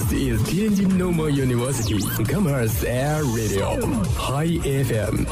[0.00, 3.76] This is Tianjin Normal University Commerce Air Radio
[4.16, 5.28] High FM。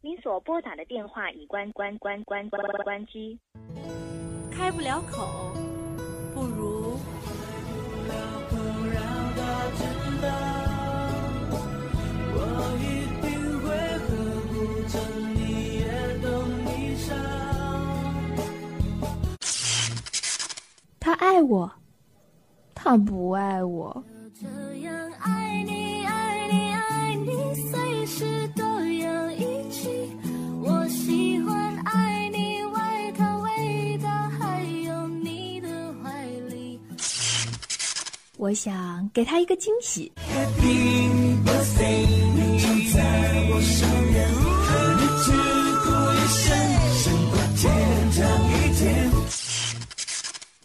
[0.00, 3.40] 您所拨打的电话已关关关关关关关机。
[4.52, 5.52] 开不了口，
[6.32, 6.96] 不如
[21.00, 21.70] 他爱我，
[22.74, 24.04] 他不爱我。
[24.38, 24.46] 这
[24.80, 28.67] 样爱你，爱你，爱你，随时都
[38.37, 40.11] 我想给他一个惊喜。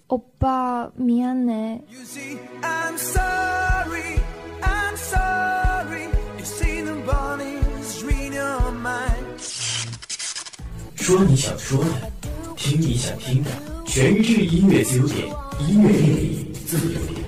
[0.07, 1.83] 欧巴，미안해。
[2.63, 4.19] I'm sorry,
[4.63, 6.09] I'm sorry.
[6.39, 9.39] You see the bodies read your mind.
[10.97, 12.11] 说你想说的，
[12.57, 13.51] 听你想听的，
[13.85, 15.29] 全日制音乐自由点，
[15.69, 17.22] 音乐电力自由点。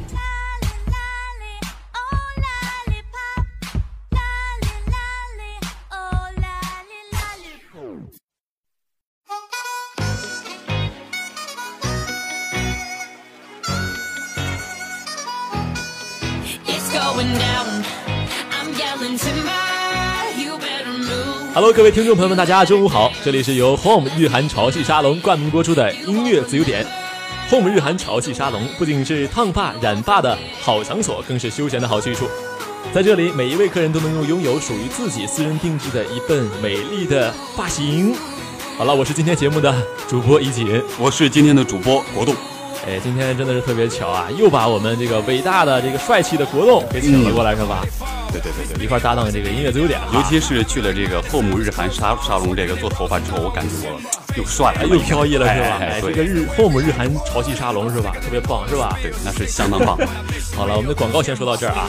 [21.56, 23.10] Hello，各位听众朋友们，大家中午好！
[23.24, 26.86] 这里是由 Home 日韩潮系沙龙冠名播出的音乐自由点。
[27.50, 32.28] Home 日韩潮系沙龙不仅是烫发染发的好场所，更是休闲的好去处。
[32.94, 38.14] 在这里，每一位客人都能够拥有属于自己私人定制的一份美丽的发型。
[38.78, 39.74] 好了，我是今天节目的
[40.10, 42.36] 主播一锦，我是今天的主播国栋。
[42.88, 47.82] 哎，今天真的是特别巧啊，又把我们这个伟大的、这个帅气的国栋给请了过来，是吧？
[48.32, 54.00] 对对对对，一块搭档这个音乐自由点，尤其是去了这个后母日韩沙沙龙这个做头发之后，我感觉我
[54.38, 55.78] 又帅了，又飘逸了，是吧？
[55.82, 58.12] 哎，这个日后母日韩潮汐沙龙是吧？
[58.22, 58.96] 特别棒，是吧？
[59.02, 59.98] 对，那是相当棒。
[60.56, 61.88] 好了，我们的广告先说到这儿啊。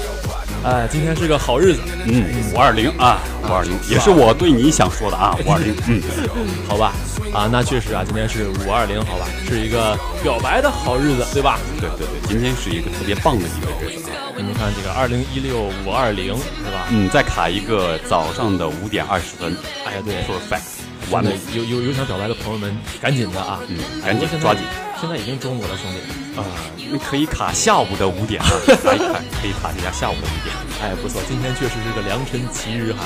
[0.65, 2.25] 哎，今天是个好日子，嗯，
[2.55, 6.01] 五二零啊，五二零也是我对你想说的啊，五二零，嗯，
[6.67, 6.93] 好吧，
[7.33, 11.59] 啊，那确实啊，今天是五二零，好吧，是一个表白的好日子，对吧？
[11.81, 14.33] 对对对，今天是一个特别棒的一个日子啊。
[14.37, 16.87] 你们看这个二零一六五二零，是吧？
[16.91, 20.63] 嗯，再卡一个早上的五点二十分，哎呀，对，perfect，
[21.11, 21.39] 完美。
[21.55, 24.63] 有有有想表白的朋友们，赶紧的啊，嗯，赶紧抓紧。
[25.01, 26.45] 现在已经中午了，兄弟啊，
[26.77, 28.49] 你可以卡下午的五点啊，
[28.83, 30.55] 可以卡可以卡一下下午的五点。
[30.83, 33.05] 哎，不错，今天确实是个良辰吉日哈，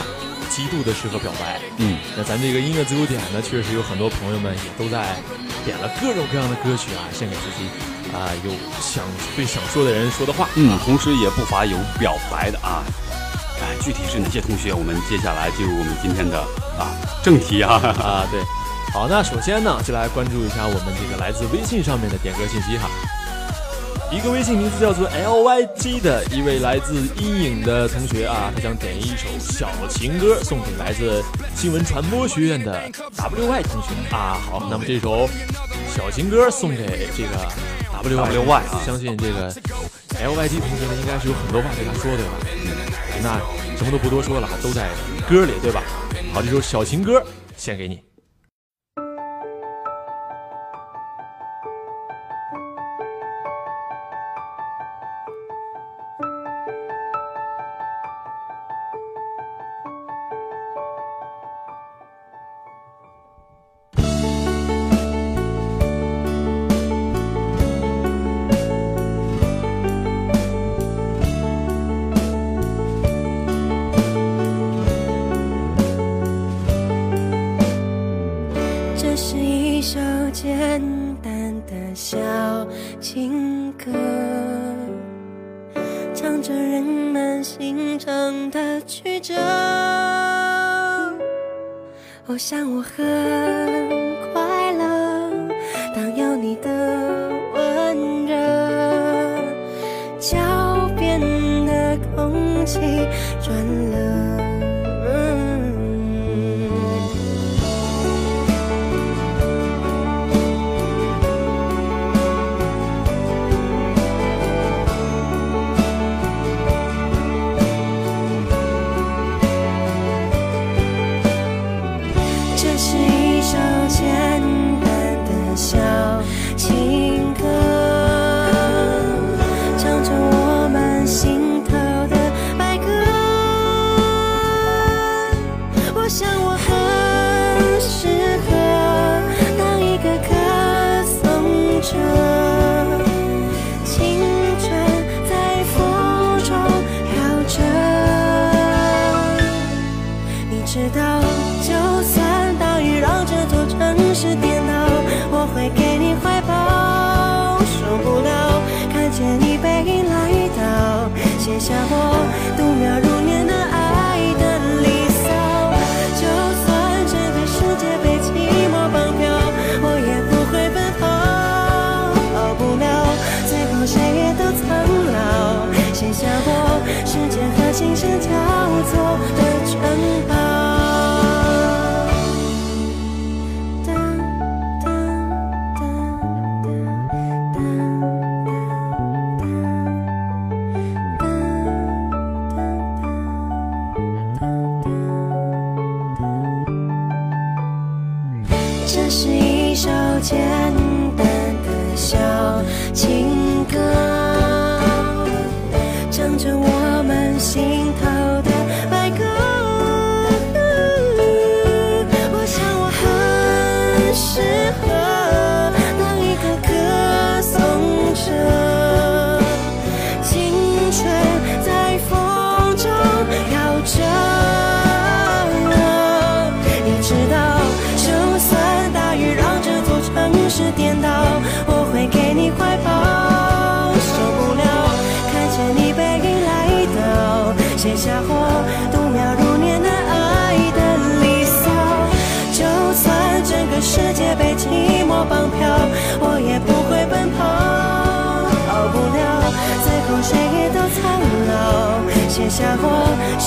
[0.51, 1.61] 极度的适合表白。
[1.79, 5.17] 嗯，那咱这个音乐自由点呢，确实有很多朋友们也都在
[5.65, 7.71] 点了各种各样的歌曲啊，献给自己
[8.13, 8.51] 啊，有
[8.83, 9.05] 想
[9.37, 10.49] 对想说的人说的话。
[10.57, 12.83] 嗯，同时也不乏有表白的啊。
[13.63, 14.75] 哎，具体是哪些同学？
[14.75, 16.41] 我们接下来进入我们今天的
[16.77, 16.91] 啊
[17.23, 18.41] 正题啊 啊对。
[18.93, 22.91] 好，那首先呢，就来关注一下我们这个来自微信上面的点歌信息哈。
[24.13, 31.23] 一个微信名字叫做 L Y G 的一位来自阴影的同学啊，他想点一首小情歌送给来自
[31.55, 34.37] 新闻传播学院的 W Y 同学啊。
[34.51, 35.29] 好，那么这首
[35.95, 37.49] 小情歌送给这个
[38.03, 39.55] W W Y 啊，相信这个
[40.19, 42.33] L Y G 同学呢，应该是有很多话对他说，对吧？
[42.65, 43.39] 嗯，那
[43.77, 44.89] 什么都不多说了，都在
[45.29, 45.85] 歌里，对吧？
[46.35, 47.25] 好，这首小情歌
[47.57, 48.01] 献给你。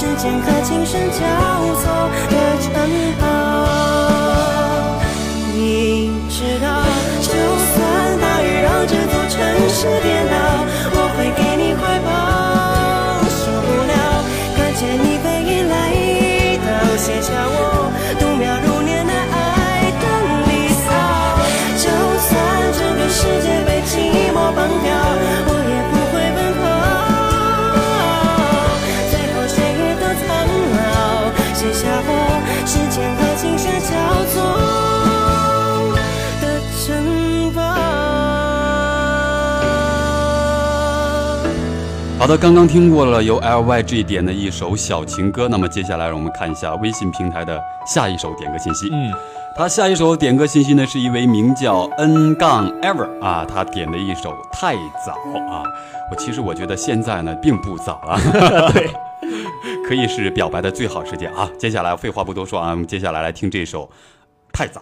[0.04, 1.18] 时间和琴声交
[1.76, 1.84] 错
[2.30, 2.74] 的城
[3.22, 3.24] 堡，
[5.56, 6.84] 你知道，
[7.22, 7.74] 就算
[8.20, 9.40] 大雨让这座城
[9.70, 10.23] 市颠。
[42.24, 48.88] 好的，刚刚听过了由 L Y G 点的一首小情歌，那么接下来让我们看一下微信平台的下一首点歌信息。
[48.94, 49.12] 嗯，
[49.58, 54.74] 他下一首点歌信息呢是一位名叫 N 杠 Ever 啊，他点的一首《太
[55.06, 55.12] 早》
[55.52, 55.64] 啊。
[56.10, 58.18] 我其实我觉得现在呢并不早啊，
[59.86, 61.50] 可以是表白的最好时间啊。
[61.60, 63.84] 接下来废话不多说啊，我们接下来来听这首
[64.54, 64.80] 《太早》。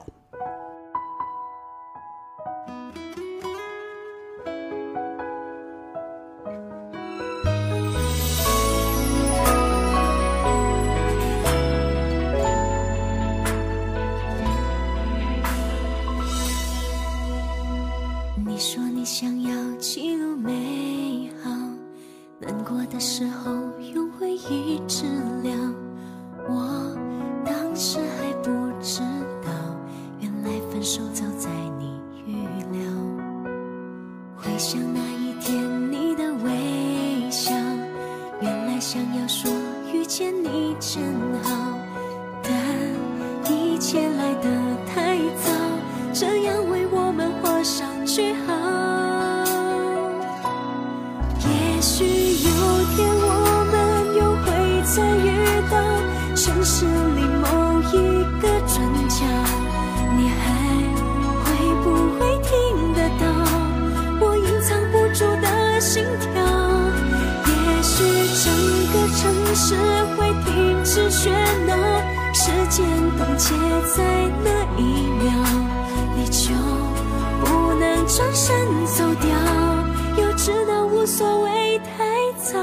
[82.54, 82.60] 道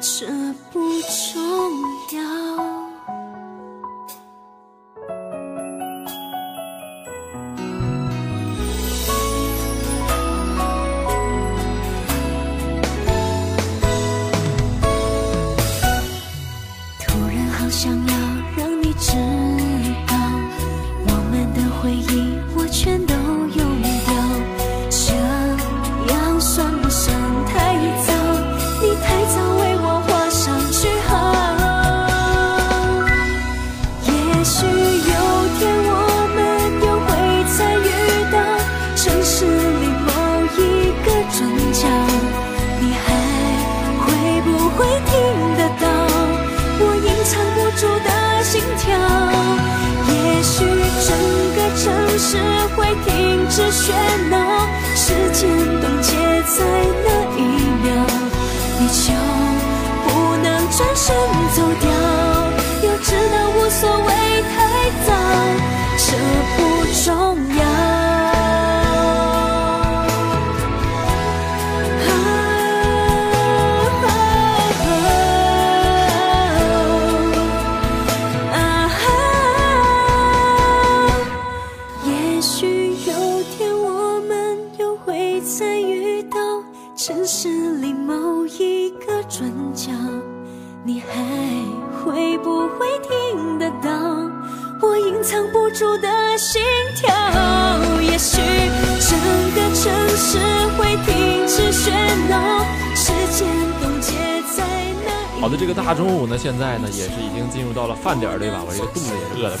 [0.00, 0.26] 遮
[0.72, 1.43] 不住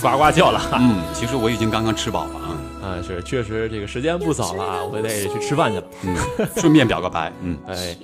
[0.04, 0.60] 呱呱叫了。
[0.78, 2.48] 嗯，其实我已经刚刚吃饱了啊。
[2.82, 5.84] 啊，是确实这个时间不早了啊，我得去吃饭去了。
[6.02, 6.16] 嗯，
[6.56, 7.32] 顺便表个白。
[7.40, 7.96] 嗯， 哎，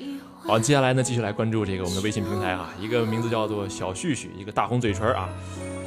[0.47, 5.29] 好，接下来呢，继续来关注这个我们的微信平台啊，一个名字叫做小旭旭，一个大红嘴唇啊，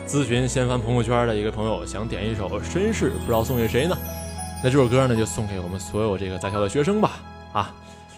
[0.08, 3.98] 咨询掀翻朋友圈的一个朋友，想点一首《绅士》，不知道送给谁呢？
[4.63, 7.13] 那这首歌呢，就送给我们所有这个在校的学生吧。
[7.51, 7.74] 啊，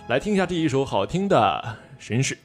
[0.09, 2.35] 来听一下这一首好听的《绅士》。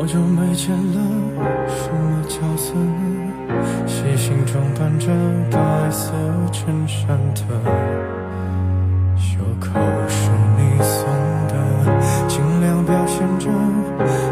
[0.00, 0.98] 好久没见了，
[1.68, 3.86] 什么角色呢？
[3.86, 5.08] 细心装扮着
[5.50, 6.14] 白色
[6.50, 7.42] 衬衫的，
[9.14, 9.78] 袖口
[10.08, 11.04] 是你送
[11.48, 11.54] 的，
[12.26, 13.50] 尽量表现着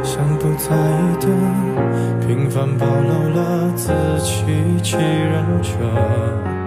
[0.03, 4.47] 像不在意的，平凡暴露了自欺
[4.83, 6.58] 欺人者。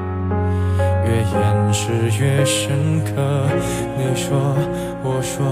[1.72, 3.48] 越掩饰越深刻。
[3.98, 4.38] 你说，
[5.04, 5.46] 我说，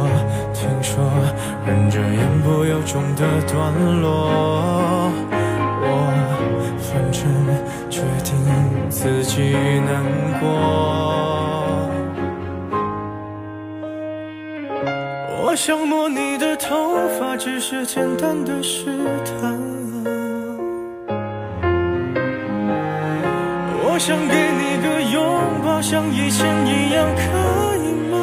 [0.53, 1.01] 听说，
[1.65, 5.09] 忍着言不由衷的段落。
[5.81, 5.85] 我
[6.81, 7.23] 反正
[7.89, 8.35] 决定
[8.89, 9.53] 自己
[9.85, 10.03] 难
[10.41, 10.43] 过。
[15.41, 18.85] 我想摸你的头发，只是简单的试
[19.25, 19.57] 探。
[23.91, 24.48] 我想给
[25.81, 27.21] 像以前一样，可
[27.77, 28.15] 以吗？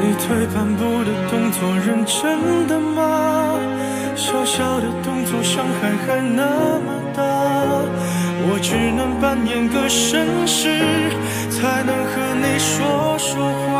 [0.00, 3.00] 你退半步的动作，认真的吗？
[4.14, 6.44] 小小的动作，伤害还那
[6.80, 7.22] 么大。
[8.44, 10.68] 我只能扮演个绅士，
[11.48, 13.30] 才能和你说说
[13.66, 13.71] 话。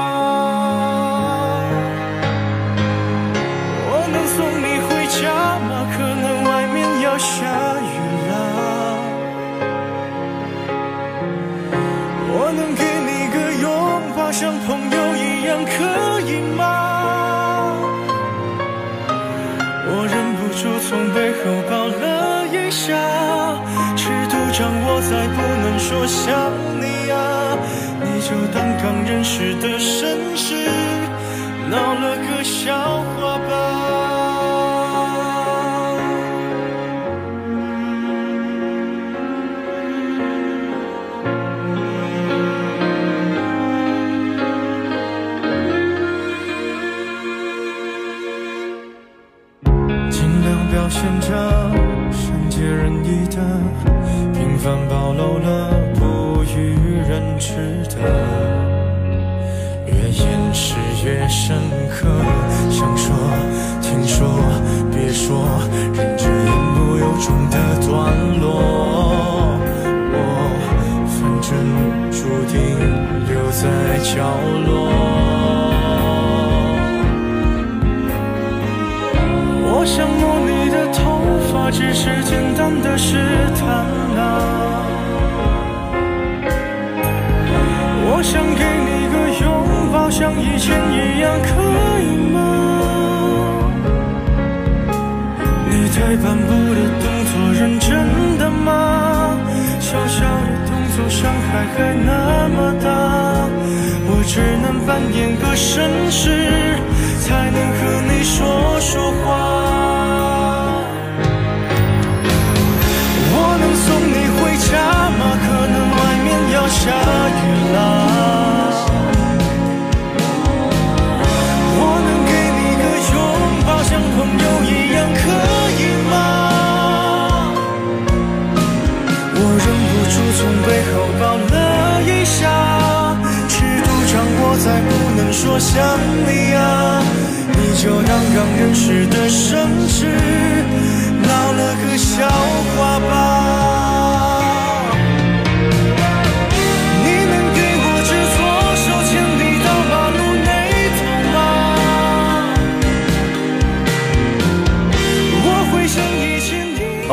[15.76, 16.62] 可以吗？
[19.85, 22.02] 我忍不住从背后抱了
[22.49, 22.87] 一下，
[23.97, 24.00] 尺
[24.31, 26.31] 度掌握在不能说想
[26.81, 27.14] 你啊，
[28.00, 30.49] 你就当刚认识的绅士，
[31.69, 33.52] 闹了个笑话吧。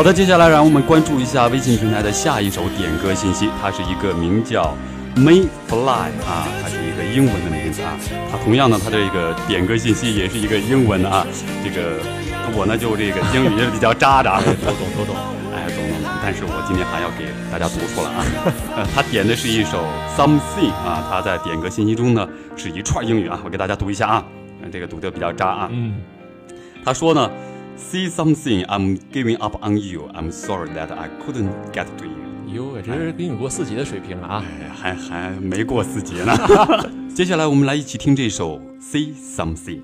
[0.10, 4.76] 的，接下来让我们关注一下微信平台的下一首点歌信息，它是一个名叫
[5.16, 7.96] Mayfly 啊，它是一个英文的名字啊。
[8.32, 11.26] 它同样呢，它这个点歌信息也是一个英文的啊。
[11.64, 12.00] 这个
[12.56, 15.16] 我呢就这个英语比较渣渣，都懂都懂，
[15.54, 16.12] 哎，懂懂懂。
[16.24, 18.26] 但是我今天还要给大家读出来啊。
[18.78, 19.86] 呃，他点的是一首
[20.18, 24.26] Something 啊，他在点歌信息中呢是一串英语啊，我给大家读一下啊。
[24.72, 25.70] 这个读的比较渣啊。
[25.72, 26.02] 嗯，
[26.84, 27.30] 他说呢。
[27.92, 30.12] See something, I'm giving up on you.
[30.14, 32.54] I'm sorry that I couldn't get to you.
[32.54, 34.46] 哟，这是英语过四级的水平了啊！
[34.72, 36.32] 还还没过四级呢。
[37.16, 39.82] 接下来我们来一起听这首 See Something。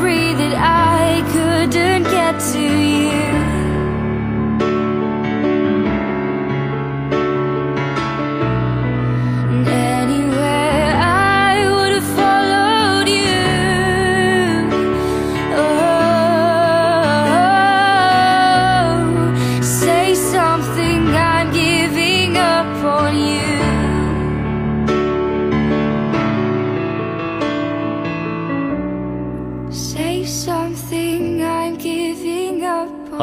[0.00, 3.21] That I couldn't get to you.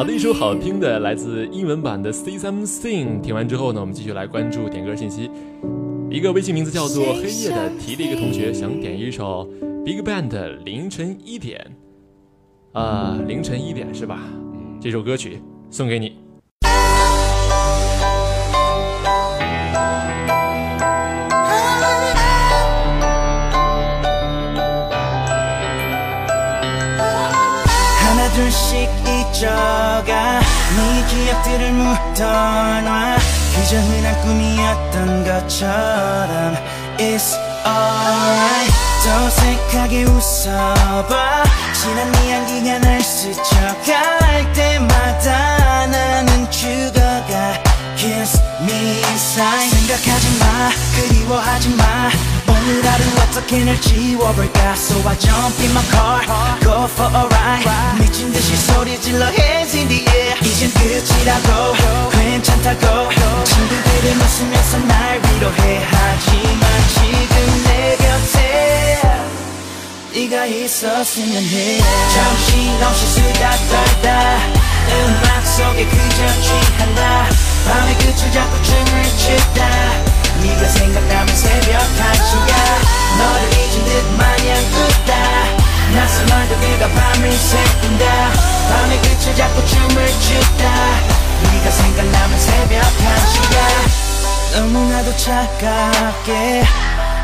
[0.00, 3.18] 好的，一首好听的来自英文版的《Say Something》。
[3.20, 5.30] 听完之后呢，我们继续来关注点歌信息。
[6.08, 9.46] 一个微信名字叫做黑夜的提的一个同学想点一首
[9.84, 11.76] Big Band 的《凌晨一点》。
[12.80, 14.22] 啊、凌晨一点是吧？
[14.80, 16.16] 这首歌曲送给你。
[31.00, 33.16] 네 기억들을 묻어놔.
[33.54, 36.56] 그저 흔한 꿈이었던 것처럼
[36.98, 38.74] It's alright.
[39.02, 41.44] 더 어색하게 웃어봐.
[42.12, 47.62] 네 향기가 날 스쳐갈 때마다 나는 죽어가.
[47.96, 50.70] Kiss me sign 생각하지 마.
[50.96, 52.10] 그리워하지 마.
[52.46, 54.72] 오늘 하루 어떻게 날 지워볼까?
[54.74, 56.26] So I jump in my car.
[56.60, 57.98] Go for a ride.
[57.98, 59.30] 미친 듯이 소리 질러
[59.70, 63.10] hands in the air 이젠 끝이라고 괜찮다고
[63.44, 65.82] 친구들은 웃으면서 날 위로해.
[65.84, 66.62] 하지만
[66.94, 69.02] 지금 내 곁에
[70.14, 71.78] 네가 있었으면 해.
[71.78, 74.38] 정신없이 수다 떨다.
[74.90, 77.28] 음악 속에 그저 취한다.
[77.66, 79.68] 밤의 끝을 잡고 춤을 추다.
[80.42, 82.54] 네가 생각나면 새벽 1시야
[83.18, 85.70] 너를 잊은 듯 마냥 웃다.
[85.94, 90.64] 낯선 얼굴들과 밤을 새운다 밤의 끝을 잡고 춤을 추다.
[91.42, 94.60] 네가 생각나면 새벽 1시야.
[94.60, 96.64] 너무나도 차갑게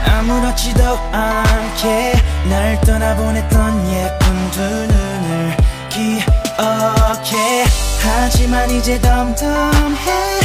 [0.07, 2.13] 아무렇지도 않게
[2.49, 5.57] 날 떠나보냈던 예쁜 두 눈을
[5.91, 7.65] 기억해.
[8.03, 10.41] 하지만 이제 덤덤해.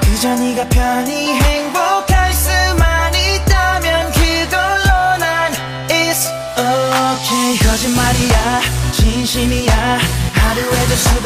[0.00, 1.97] 그저 네가 편히 행복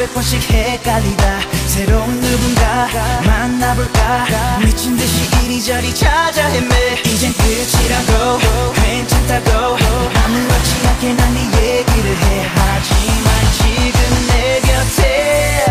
[0.03, 1.39] 수백 번씩 헷갈리다.
[1.67, 2.89] 새로운 누군가
[3.25, 4.59] 만나볼까?
[4.59, 7.01] 미친 듯이 이리저리 찾아 헤매.
[7.05, 9.77] 이젠 끝이라고 괜찮다고
[10.25, 12.47] 아무렇지 않게 난네 얘기를 해.
[12.53, 15.65] 하지만 지금 내 곁에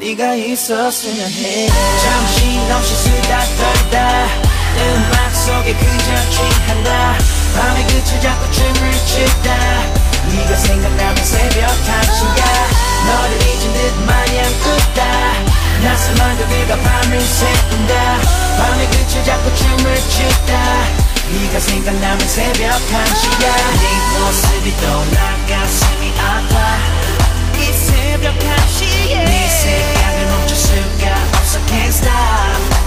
[0.00, 1.68] 네가 있었으면 해.
[1.68, 4.26] 정신없이 수다 떨다.
[4.78, 7.18] 음악 속에 그저 취한다.
[7.54, 10.08] 밤의 끝을 잡고 춤을 추다.
[10.30, 15.00] 네가 생각나면 새벽 1시야 너를 잊은 듯 마냥 웃다.
[15.82, 18.18] 낯선 얼굴들과 밤을 새운다.
[18.58, 21.08] 밤의 끝을 잡고 춤을 추다.
[21.30, 23.46] 네가 생각나면 새벽 1시야.
[23.80, 26.78] 네 모습이 떠나 가슴이 아파.
[27.58, 31.58] 이 새벽 1시에 네 생각을 멈출 수가 없어.
[31.66, 32.77] Can't stop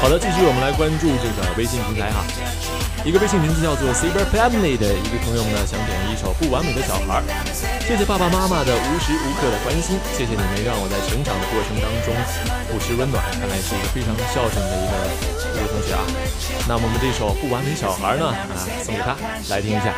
[0.00, 2.24] 好的，继续我们来关注这个微信平台哈。
[3.04, 7.20] 一个微信名字叫做 Cyber Family 的一个朋友呢，想点一首《不完美的小孩》。
[7.86, 12.12] 谢谢爸爸妈妈的无时无刻的关心，谢谢你们让我在成长的过程当中
[12.72, 13.20] 不失温暖。
[13.36, 14.92] 看来是一个非常孝顺的一个
[15.52, 16.04] 一个同学啊。
[16.68, 19.16] 那么我们这首《不完美小孩》呢，啊，送给他，
[19.48, 19.92] 来听一下。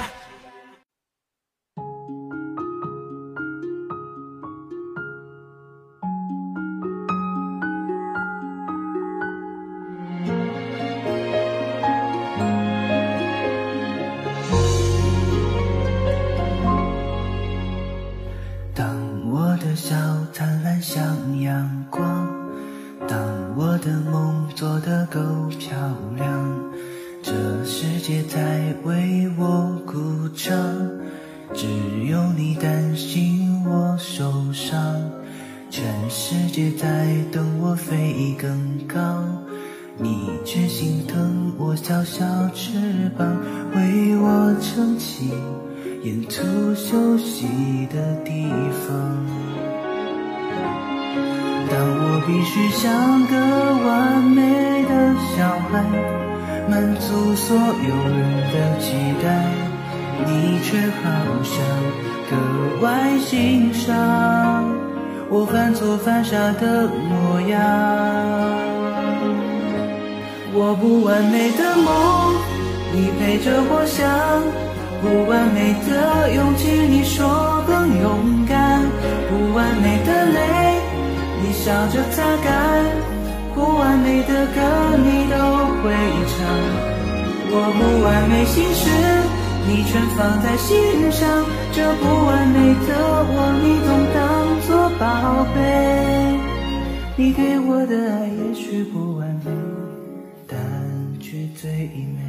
[53.26, 53.32] 个
[53.86, 55.82] 完美的小孩，
[56.68, 58.18] 满足所有人
[58.52, 59.24] 的期待，
[60.26, 61.04] 你却好
[61.42, 61.54] 像
[62.28, 62.32] 格
[62.84, 63.94] 外欣赏
[65.28, 67.56] 我犯错犯傻的模样。
[70.52, 72.34] 我不完美的梦，
[72.92, 74.06] 你陪着我想。
[75.02, 78.80] 不完美的勇气，你说更勇敢；
[79.28, 80.75] 不完美的泪，
[81.42, 82.50] 你笑着擦干；
[83.54, 84.60] 不完美的歌，
[84.96, 85.36] 你都
[85.82, 85.84] 会
[86.32, 86.36] 唱。
[87.48, 88.84] 我不完美心事，
[89.68, 91.44] 你全放在心上。
[91.72, 92.90] 这不完美的
[93.28, 94.16] 我，你总当
[94.66, 94.68] 作
[94.98, 95.04] 宝
[95.54, 95.56] 贝。
[97.18, 99.50] 你给我的爱也许不完美，
[100.46, 100.58] 但
[101.20, 102.20] 却最美。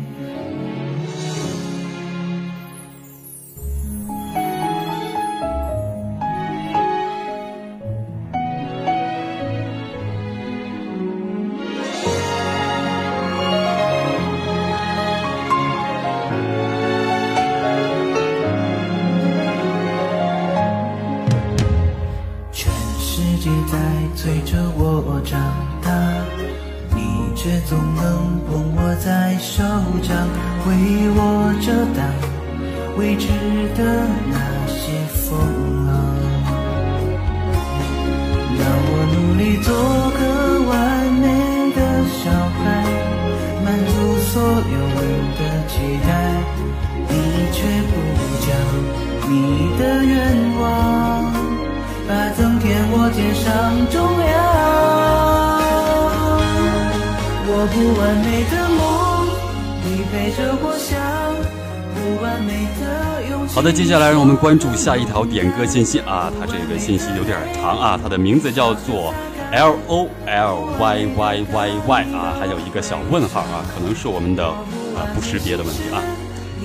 [63.67, 63.73] 的。
[63.73, 69.13] 接下来让我们关注下一条点歌信息啊，它这个信息有点长啊，它的名字叫做
[69.51, 76.01] L O L Y Y Y Y 啊，还有一个小问号啊，可能是我们的啊不识别的问题啊。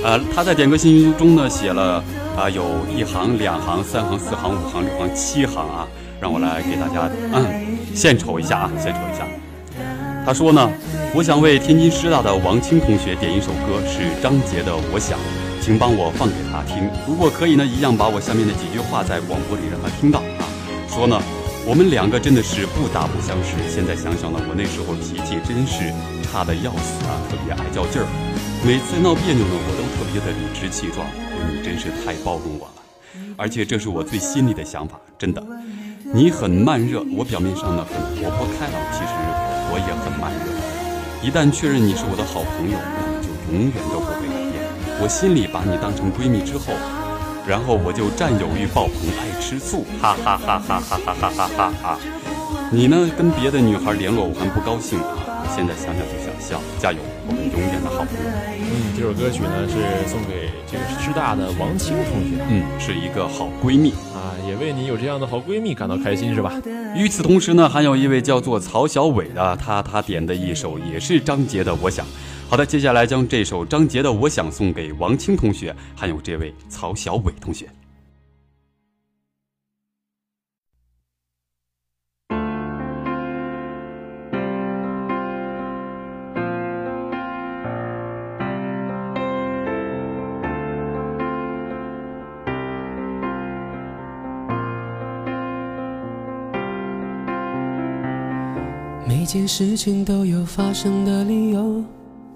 [0.02, 2.02] 呃，他在点歌信息中呢写了
[2.36, 2.64] 啊有
[2.96, 5.86] 一行、两行、三行、四行、五行、六行、七行啊，
[6.18, 9.26] 让我来给大家嗯献丑一下啊，献丑一下。
[10.24, 10.70] 他说呢，
[11.14, 15.18] 我想为天津师大的王青同学点一首歌，是张杰的《我想》，
[15.61, 16.88] 请帮我放给他听。
[17.07, 20.42] 如果可以呢，一样把我下面的几句话在广播里让他听到啊。
[20.88, 21.20] 说呢，
[21.66, 23.55] 我们两个真的是不打不相识。
[23.68, 25.92] 现在想想呢，我那时候脾气真是
[26.25, 28.09] 差的要死啊，特别爱较劲儿。
[28.64, 31.07] 每次闹别扭呢，我都特别的理直气壮。
[31.53, 32.81] 你真是太包容我了，
[33.37, 35.42] 而且这是我最心里的想法，真的。
[36.12, 39.12] 你很慢热，我表面上呢很活泼开朗，其实
[39.73, 40.51] 我也很慢热。
[41.23, 44.19] 一旦确认你是我的好朋友，那么就永远都不。
[45.02, 46.74] 我心里把你当成闺蜜之后，
[47.48, 51.98] 然后我就占有欲爆棚，爱吃醋，哈哈哈哈哈哈哈哈哈哈！
[52.70, 55.16] 你呢，跟别的女孩联络，我还不高兴啊！
[55.16, 56.60] 我现在想想就想笑。
[56.78, 58.28] 加油，我们永远的好朋友。
[58.60, 63.92] 嗯，这首歌曲呢是送给这个师大的王青同学，嗯，是一个好闺蜜。
[64.12, 66.52] 啊，也为你有这样的好闺蜜感到开心是吧？
[66.94, 72.04] 与此同时呢，还有一位叫做曹小伟的，他他点的一首也是张杰的《我想》。
[72.50, 77.68] 好的，接下来将这首张杰的《我想》送给王青同学，还有这位曹小伟同学。
[99.06, 101.84] 每件事情都有发生的理由，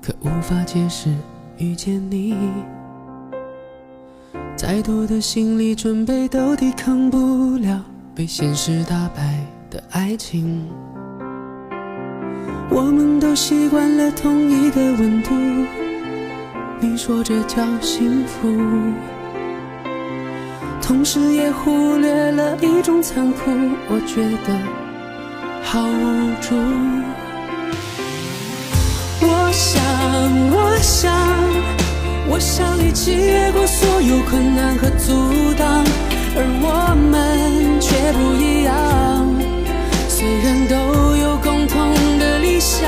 [0.05, 1.09] 可无法解释
[1.57, 2.37] 遇见你。
[4.55, 7.83] 再多的心理准备都抵抗不了
[8.15, 9.41] 被现实打败
[9.71, 10.69] 的爱情。
[12.69, 15.31] 我们都习惯了同一个温度，
[16.81, 18.47] 你说这叫幸福，
[20.83, 23.51] 同时也忽略了一种残酷。
[23.89, 24.85] 我觉得。
[25.63, 26.55] 好无助。
[29.27, 29.83] 我想，
[30.51, 31.13] 我想，
[32.29, 35.85] 我想一起越过所有困难和阻挡，
[36.37, 38.73] 而我们却不一样。
[40.09, 42.83] 虽然都有共同的理想，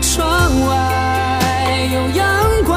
[0.00, 0.20] 窗
[0.66, 0.70] 外
[1.92, 2.24] 有阳
[2.64, 2.72] 光，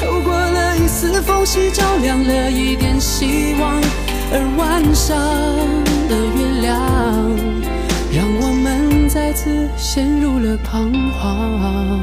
[0.00, 3.80] 透过了一丝缝隙，照亮了一点希望，
[4.32, 5.16] 而晚上
[6.08, 6.93] 的月亮。
[9.34, 12.00] 子陷入了彷徨。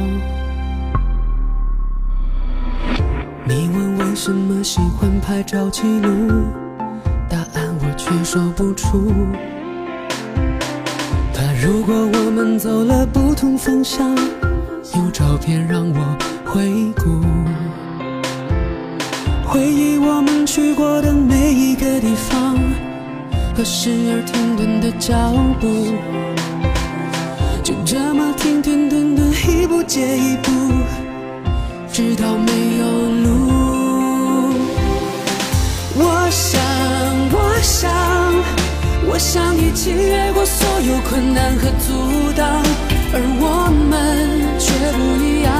[3.45, 6.43] 你问为什么喜欢拍照记录，
[7.29, 9.11] 答案我却说不出。
[11.33, 14.15] 怕如果我们走了不同方向，
[14.95, 17.21] 有照片让我回顾，
[19.47, 22.57] 回忆我们去过的每一个地方。
[23.53, 25.93] 和时而停顿的脚步，
[28.41, 30.51] 停停顿顿，一步接一步，
[31.93, 32.85] 直到没有
[33.23, 33.29] 路。
[35.93, 36.59] 我想，
[37.31, 37.91] 我想，
[39.07, 42.63] 我想一起越过所有困难和阻挡，
[43.13, 45.51] 而我们却不一样。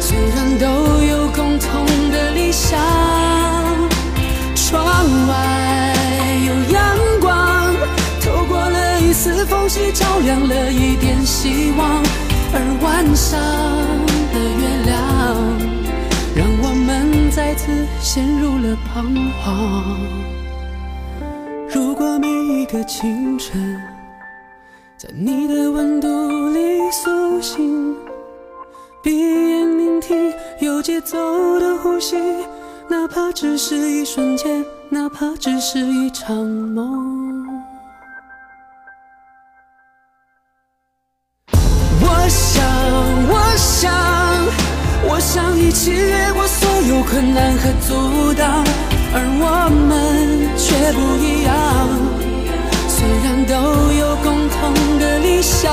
[0.00, 0.66] 虽然都
[1.04, 2.80] 有共同的理想，
[4.56, 4.84] 窗
[5.28, 5.93] 外。
[9.66, 12.02] 似缝隙照亮了一点希望，
[12.52, 13.40] 而晚上
[14.32, 14.92] 的月亮
[16.36, 19.98] 让我们再次陷入了彷徨。
[21.74, 23.80] 如果每一个清晨
[24.98, 26.08] 在你的温度
[26.50, 27.96] 里苏醒，
[29.02, 32.16] 闭眼聆听有节奏的呼吸，
[32.88, 37.33] 哪怕只是一瞬间，哪怕只是一场梦。
[42.24, 42.64] 我想
[43.28, 43.92] 我想
[45.06, 48.64] 我想一起越过所有困难和阻挡
[49.12, 51.54] 而我们却不一样。
[52.88, 55.70] 虽然都有共同的理想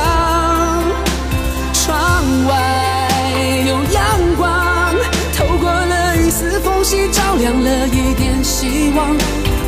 [1.72, 2.52] 窗外
[3.66, 4.04] 有阳
[4.36, 4.94] 光
[5.34, 9.08] 透过了一丝缝隙照亮了一点希望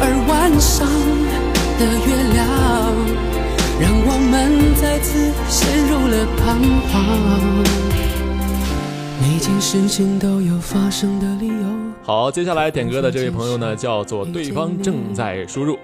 [0.02, 0.86] 而晚上
[1.80, 3.33] 的月亮。
[3.84, 6.94] 让我们再次陷入了彷徨。
[9.20, 11.54] 每件事情都有发生的理由。
[12.02, 15.78] 好，接下来点歌的这位朋友呢，叫做对方正在输入，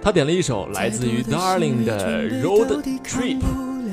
[0.00, 3.42] 他点了一首来自于 Darling 的 Road Trip。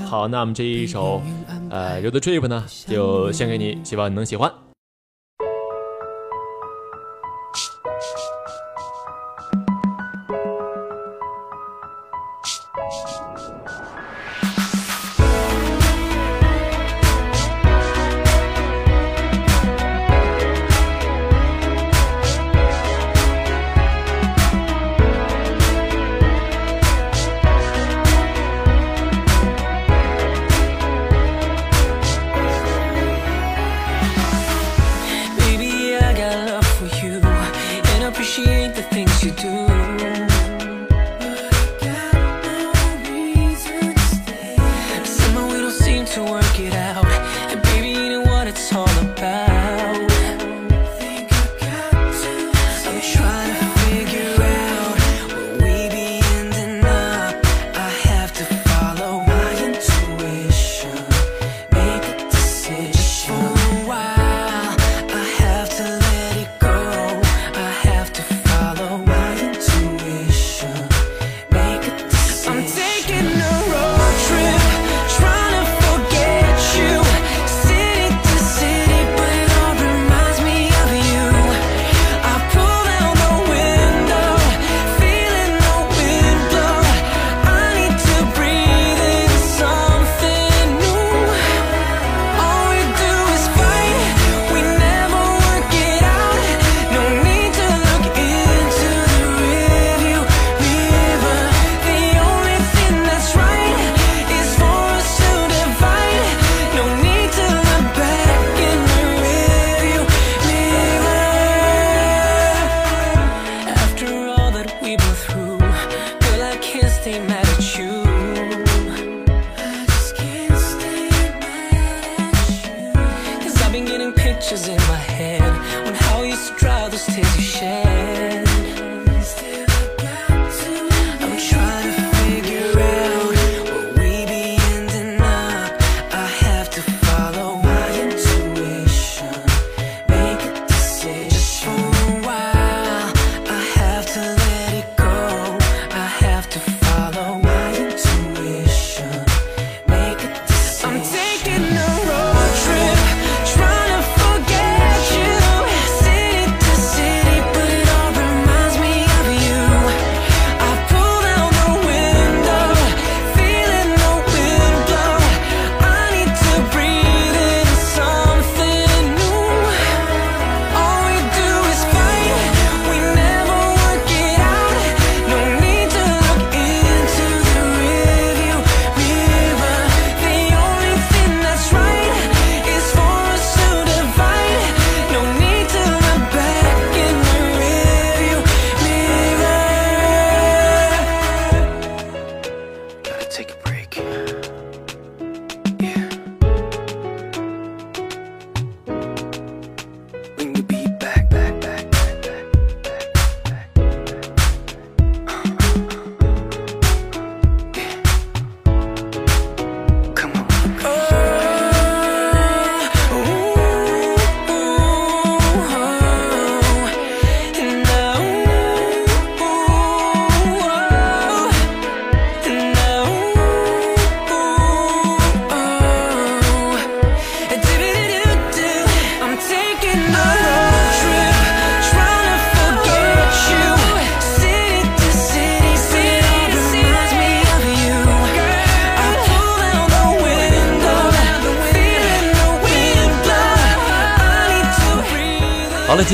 [0.06, 1.22] 好，那么这一首
[1.70, 4.50] 呃 Road Trip 呢，就献给你，希望你能喜欢。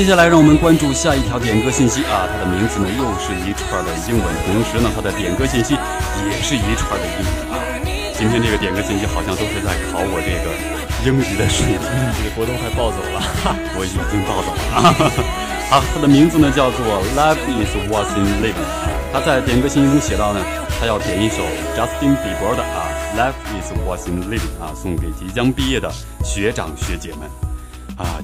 [0.06, 7.58] 接下来让我们关注下一条点歌信息啊，它的名字呢又是一串的英文，同时呢它的点歌信息也是一串的英文啊。
[8.14, 10.54] 今天这个点歌信息好像都是在考我这个
[11.02, 11.82] 英语的水平。
[12.14, 13.18] 这个活动快暴走了，
[13.74, 15.18] 我已经暴走了。
[15.74, 18.62] 好， 它的名字呢叫做 Life is What's in Living。
[19.12, 20.38] 他在点歌信息中写到呢，
[20.78, 21.42] 他要点一首
[21.74, 22.86] Justin Bieber 的啊
[23.18, 25.90] Life is What's in Living 啊，送给即将毕业的
[26.22, 27.26] 学长学姐们。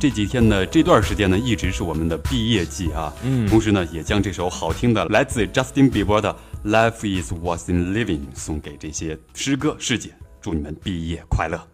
[0.02, 3.14] 啊，这几天呢，这段时间呢，一直是我们的毕业季啊。
[3.22, 6.36] 嗯同时呢，也将这首好听的来自 Justin Bieber 的
[6.68, 11.68] 《Life Is What's in Living》送给这些师哥师姐，祝你们毕业快乐。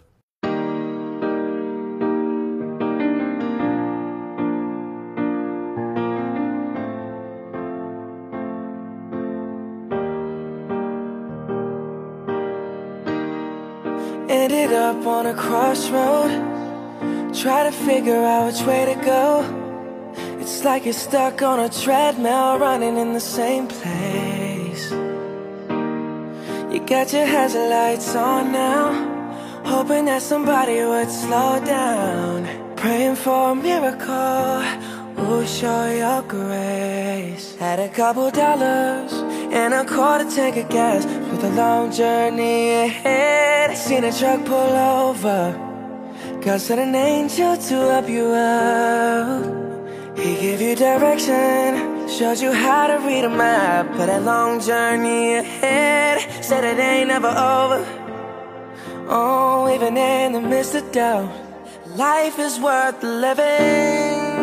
[14.29, 16.48] Ended up on a crossroad.
[17.43, 19.45] Try to figure out which way to go.
[20.41, 24.91] It's like you're stuck on a treadmill, running in the same place.
[26.73, 28.91] You got your hazard lights on now,
[29.65, 32.75] hoping that somebody would slow down.
[32.75, 34.65] Praying for a miracle,
[35.17, 37.55] will show your grace.
[37.55, 39.13] Had a couple dollars
[39.53, 43.77] and a quarter tank of gas with a long journey ahead.
[43.77, 45.68] Seen a truck pull over.
[46.41, 49.59] God sent an angel to help you out.
[50.17, 53.89] He gave you direction, showed you how to read a map.
[53.97, 57.85] But that long journey ahead said it ain't never over.
[59.09, 61.29] Oh, even in the midst of doubt,
[61.97, 64.39] life is worth living.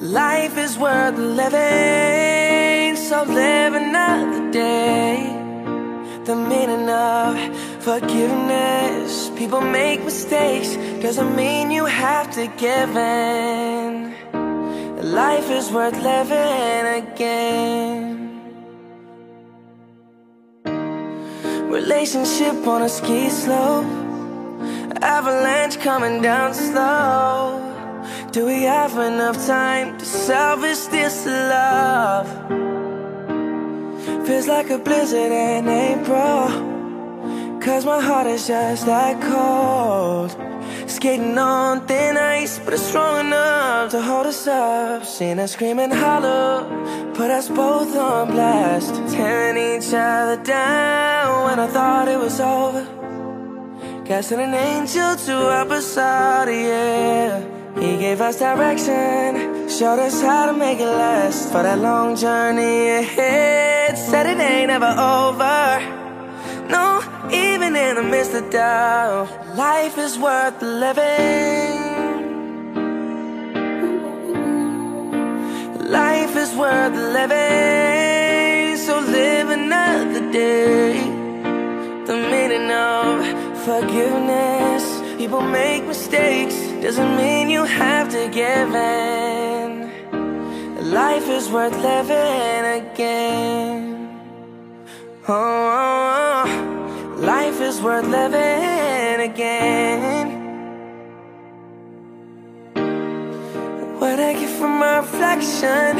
[0.00, 5.34] Life is worth living, so live another day.
[6.24, 7.36] The meaning of
[7.80, 9.30] forgiveness.
[9.36, 14.14] People make mistakes, doesn't mean you have to give in.
[15.12, 18.14] Life is worth living again.
[21.70, 23.86] Relationship on a ski slope,
[25.02, 27.64] avalanche coming down slow.
[28.32, 32.28] Do we have enough time to salvage this love?
[34.26, 36.77] Feels like a blizzard in April.
[37.60, 40.30] Cause my heart is just that cold.
[40.88, 45.04] Skating on thin ice, but it's strong enough to hold us up.
[45.04, 46.64] Seen us screaming hollow,
[47.14, 48.94] put us both on blast.
[49.12, 52.86] Tearing each other down when I thought it was over.
[54.06, 57.44] Casting an angel to help us out, yeah.
[57.74, 62.88] He gave us direction, showed us how to make it last for that long journey
[62.88, 63.98] ahead.
[63.98, 65.97] Said it ain't ever over.
[66.68, 67.00] No,
[67.32, 71.88] even in the midst of doubt, life is worth living.
[75.90, 80.92] Life is worth living, so live another day.
[82.08, 83.24] The meaning of
[83.64, 84.84] forgiveness.
[85.16, 89.90] People make mistakes, doesn't mean you have to give in.
[90.90, 93.97] Life is worth living again.
[95.30, 97.20] Oh, oh, oh.
[97.20, 100.26] life is worth living again.
[104.00, 105.98] What I get from my reflection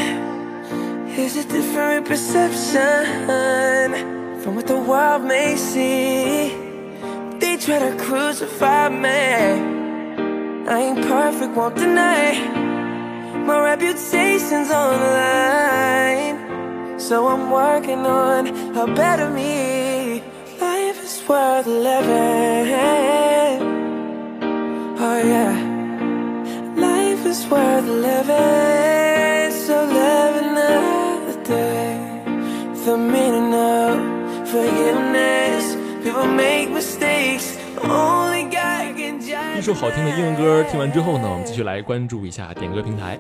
[1.10, 3.20] is a different perception
[4.40, 6.56] from what the world may see.
[7.38, 9.08] They try to crucify me.
[10.70, 12.32] I ain't perfect, won't deny.
[13.46, 16.37] My reputation's on the line.
[16.98, 20.20] So I'm working on a better me.
[20.60, 22.72] Life is worth living.
[24.98, 25.54] Oh yeah.
[26.76, 29.52] Life is worth living.
[29.52, 32.24] So live another day.
[32.84, 33.37] The meaning
[39.68, 43.18] 首好听的英文歌听完之后呢，我们继续来关注一下点歌平台。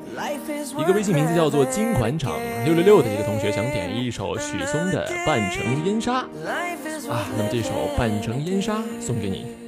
[0.78, 2.32] 一个微信名字叫做金款场
[2.64, 6.12] 六六六的一个同学想点一首许嵩的《半城烟沙》
[7.10, 7.68] 啊，那么这首
[7.98, 9.67] 《半城烟沙》送给你。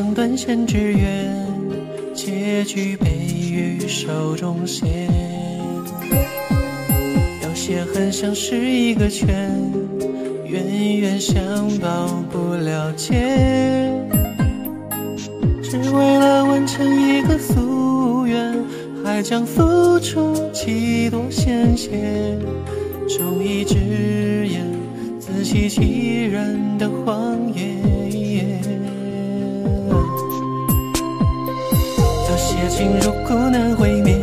[0.00, 1.46] 像断线之缘，
[2.14, 3.10] 结局被
[3.52, 4.88] 于手中线；
[7.42, 9.52] 有些恨像是一个圈，
[10.46, 13.12] 冤冤相报不了结。
[15.62, 18.54] 只为了完成一个夙愿，
[19.04, 22.38] 还将付出几多鲜血，
[23.06, 23.74] 忠义之
[24.48, 24.66] 言，
[25.18, 27.89] 自欺欺人的谎言。
[32.62, 34.18] 有些情如苦难会面，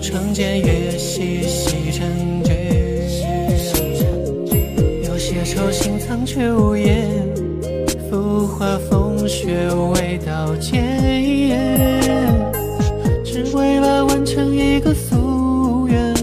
[0.00, 2.08] 长剑越细细成
[2.42, 2.72] 绝。
[5.04, 7.10] 有些愁心藏却无言，
[8.08, 10.82] 浮华风雪未道歉。
[13.24, 16.14] 只为了完成一个夙愿，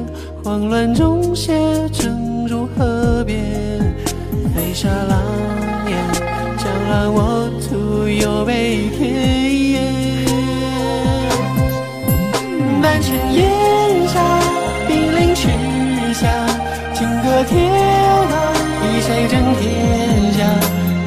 [0.43, 1.53] 慌乱中写
[1.93, 3.39] 成如河边，
[4.55, 5.21] 飞沙狼
[5.87, 5.97] 烟，
[6.57, 9.38] 将乱我徒有悲天。
[12.99, 13.39] 满城烟
[14.09, 14.19] 霞，
[14.85, 15.47] 兵临池
[16.15, 16.27] 下，
[16.93, 17.57] 金戈铁
[18.29, 18.35] 马，
[18.81, 19.63] 替谁争天
[20.33, 20.43] 下？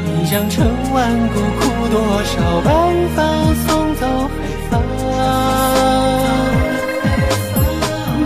[0.07, 0.65] 一将成
[0.95, 2.33] 万骨，枯多少
[2.65, 2.73] 白
[3.15, 3.21] 发
[3.67, 4.41] 送走黑
[4.71, 4.73] 发。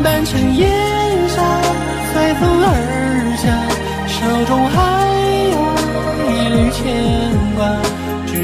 [0.04, 0.70] 半城烟
[1.28, 1.42] 沙，
[2.12, 2.70] 随风而
[3.42, 3.44] 下，
[4.06, 4.14] 手
[4.44, 4.76] 中还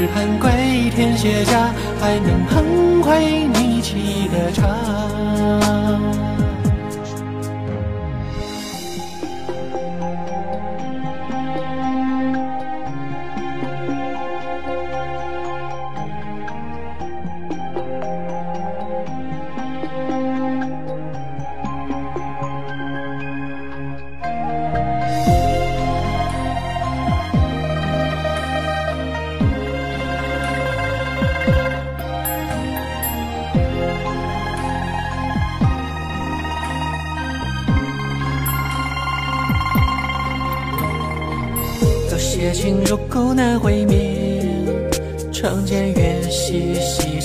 [0.03, 4.67] 只盼归天卸甲，还能捧回你沏的茶。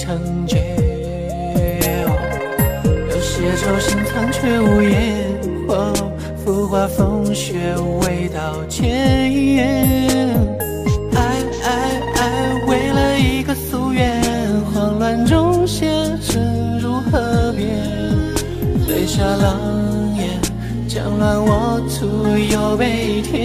[0.09, 0.57] 成绝。
[3.11, 5.39] 有些愁心藏却无言，
[5.69, 5.93] 哦，
[6.43, 7.59] 浮华风雪
[8.01, 8.89] 未道歉。
[11.15, 11.21] 爱
[11.63, 14.19] 爱爱，为了一个夙愿，
[14.73, 15.87] 慌乱中写
[16.23, 17.69] 成如河边，
[18.87, 20.41] 飞沙狼烟。
[20.89, 22.07] 将乱我徒
[22.51, 23.37] 有悲天。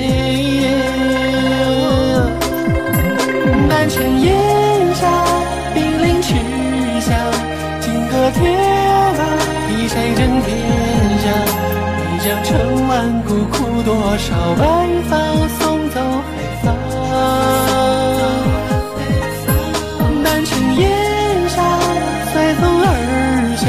[3.67, 4.62] 满城烟
[8.23, 8.39] 金戈铁
[9.17, 9.19] 马，
[9.69, 10.47] 以谁争天
[11.19, 11.25] 下？
[12.07, 12.91] 一将成万
[13.23, 14.61] 骨，枯多少白
[15.09, 15.11] 发
[15.59, 16.31] 送走黑
[16.63, 16.65] 发。
[20.23, 20.81] 满城烟
[21.49, 21.55] 霞，
[22.31, 22.87] 随风而
[23.57, 23.65] 下，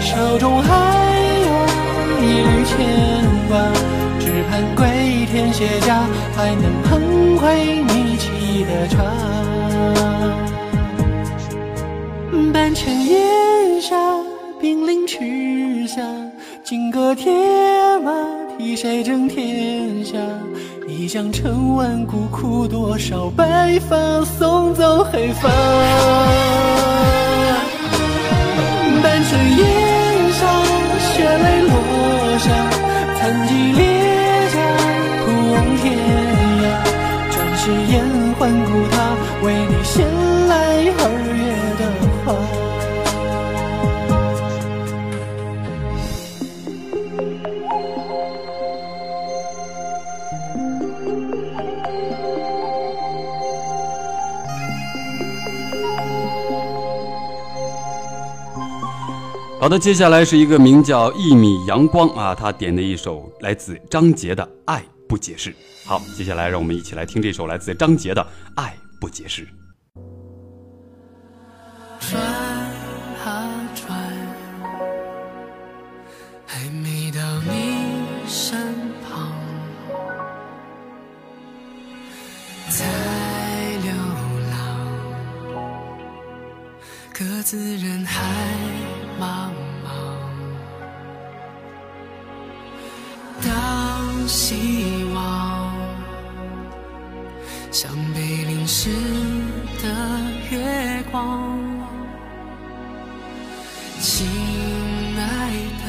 [0.00, 0.68] 手中还
[1.46, 1.48] 有
[2.20, 2.76] 一缕牵
[3.48, 3.52] 挂，
[4.20, 4.84] 只盼归
[5.32, 5.88] 天卸甲，
[6.36, 7.44] 还能捧回
[7.88, 8.26] 你沏
[8.66, 8.94] 的茶。
[12.52, 13.25] 半城烟
[17.16, 17.32] 铁
[18.04, 18.12] 马，
[18.58, 20.18] 替谁争天下？
[20.86, 25.48] 一将成万骨，枯多少白发送走黑发。
[29.02, 29.85] 半城烟
[59.66, 65.50] 好的，接下来是一个名叫一米阳光啊，他点的一首来自张杰的《爱不解释》。
[65.84, 68.22] 好，接下来让我们一起来听这首来自张杰的
[68.54, 69.42] 《爱不解释》。
[71.98, 73.98] 转啊转，
[76.46, 77.74] 还没到你
[78.28, 78.56] 身
[79.02, 79.32] 旁，
[82.68, 82.84] 在
[83.82, 83.92] 流
[84.48, 84.56] 浪，
[87.12, 88.22] 各自人海
[89.18, 89.45] 茫
[93.42, 95.72] 当希望
[97.70, 98.90] 像被淋湿
[99.82, 99.88] 的
[100.50, 101.52] 月光。
[103.98, 104.26] 亲
[105.18, 105.50] 爱
[105.82, 105.86] 的，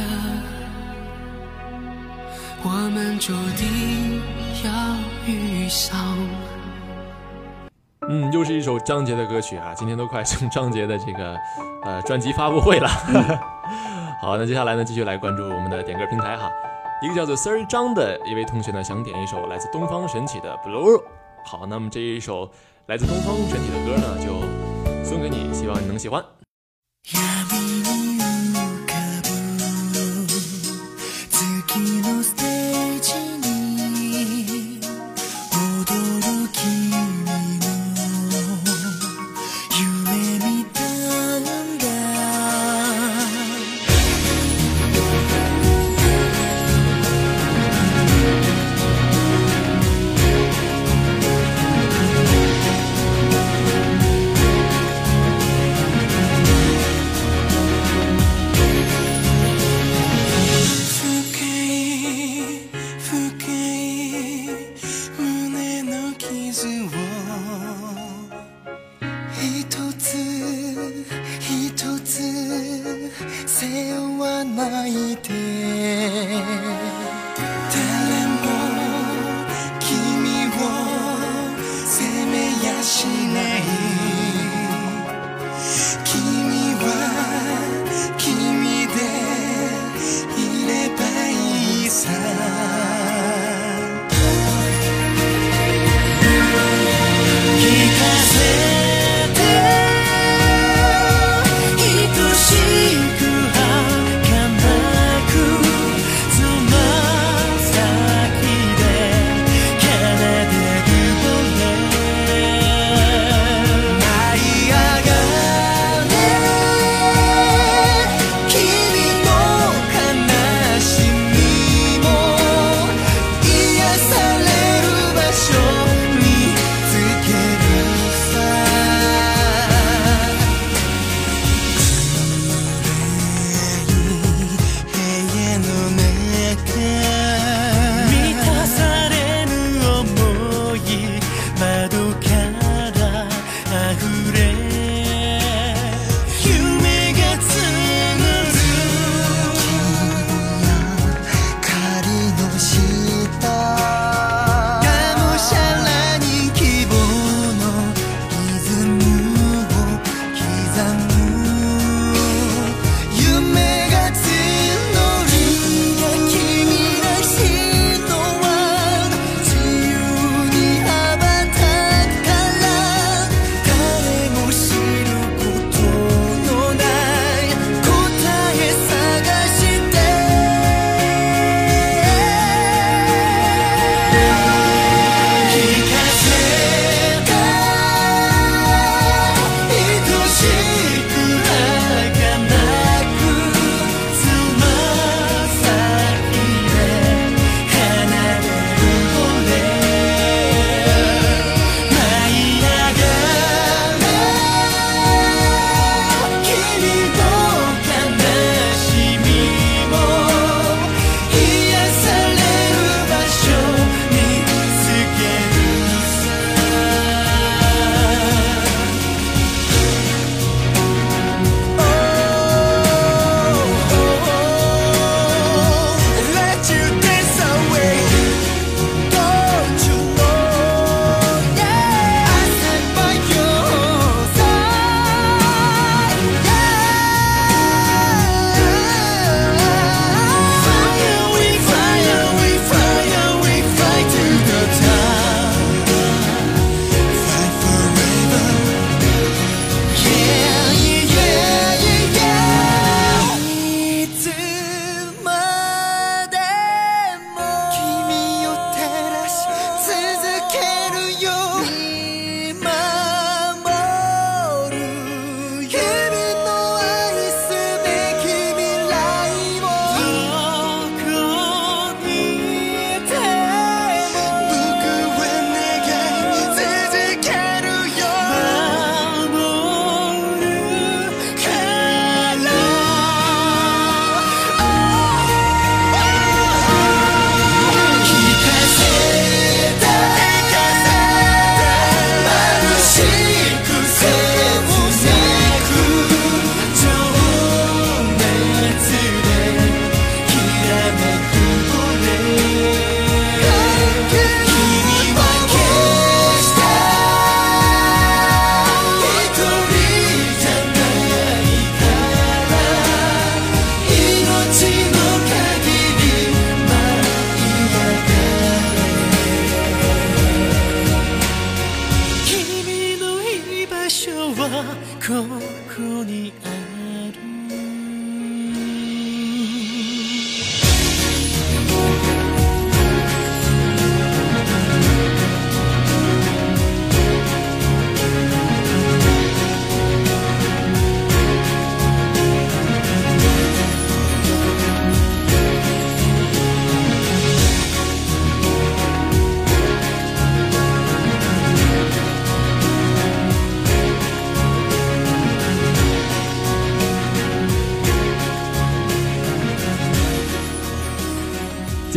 [2.63, 4.21] 我们注定
[4.63, 4.71] 要
[5.25, 6.17] 遇上。
[8.09, 9.73] 嗯，又是一首张杰的歌曲啊！
[9.75, 11.37] 今天都快成张杰的这个
[11.83, 12.87] 呃专辑发布会了。
[14.21, 16.49] 好，那接下来呢，继续来关注我们的点歌平台哈。
[16.99, 20.99] 一个叫做 Sir 张的一位同学呢，想点一首来自东方神起的 Blue。
[21.45, 22.49] 好，那么这一首
[22.87, 24.41] 来自东方神起的歌呢，就
[25.07, 26.25] 送给你，希望你能喜欢。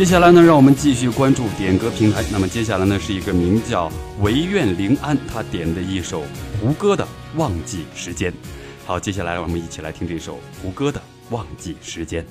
[0.01, 2.25] 接下来呢，让我们继续关注点歌平台。
[2.31, 3.87] 那么接下来呢，是一个名叫
[4.21, 6.23] 唯愿临安，他点的一首
[6.59, 7.03] 胡歌的
[7.37, 8.31] 《忘记时间》。
[8.83, 10.99] 好，接下来我们一起来听这首胡歌的
[11.29, 12.23] 《忘记时间》。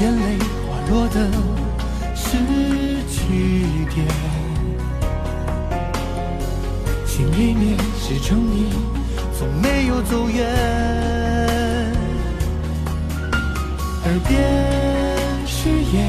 [0.00, 1.28] 眼泪滑落的
[2.14, 2.36] 是
[3.08, 4.06] 句点，
[7.04, 8.70] 心里面始终你，
[9.36, 10.46] 从没有走远。
[14.04, 14.40] 耳边
[15.44, 16.08] 誓言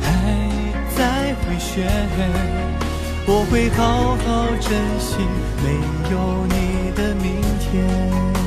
[0.00, 0.06] 还
[0.96, 1.86] 在回旋，
[3.26, 4.26] 我会好好
[4.62, 4.66] 珍
[4.98, 5.18] 惜
[5.62, 5.66] 没
[6.10, 8.37] 有你的明天。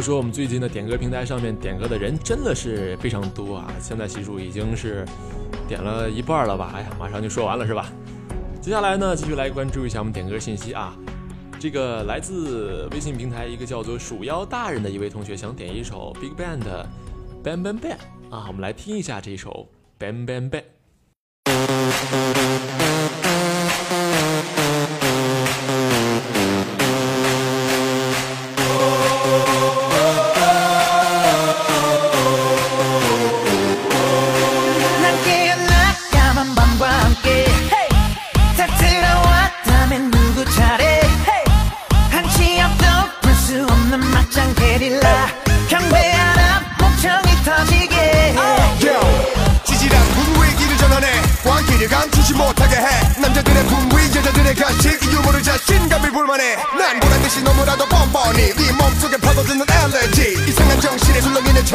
[0.00, 3.70] 不说，我们最近的点歌平台上面点歌的人真的是非常多啊！
[3.78, 5.04] 现在系数已经是
[5.68, 6.72] 点了一半了吧？
[6.74, 7.92] 哎呀，马上就说完了是吧？
[8.62, 10.96] 接下来呢，继续来关注一下我们点歌信息啊。
[11.58, 16.88] 这个来自微信平台一个叫做“鼠妖大人”的一位同学想点一首 Big Bang 的
[17.46, 17.98] 《Bang Bang Bang》
[18.34, 19.68] 啊，我们来听一下这首
[20.02, 20.62] 《Bang Bang Bang》。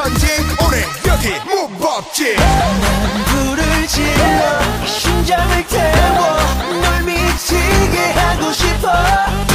[0.05, 0.27] 건지.
[0.63, 2.35] 오늘 여기 무법지.
[2.35, 6.37] 난 불을 질러 심장을 태워
[6.79, 9.54] 널 미치게 하고 싶어.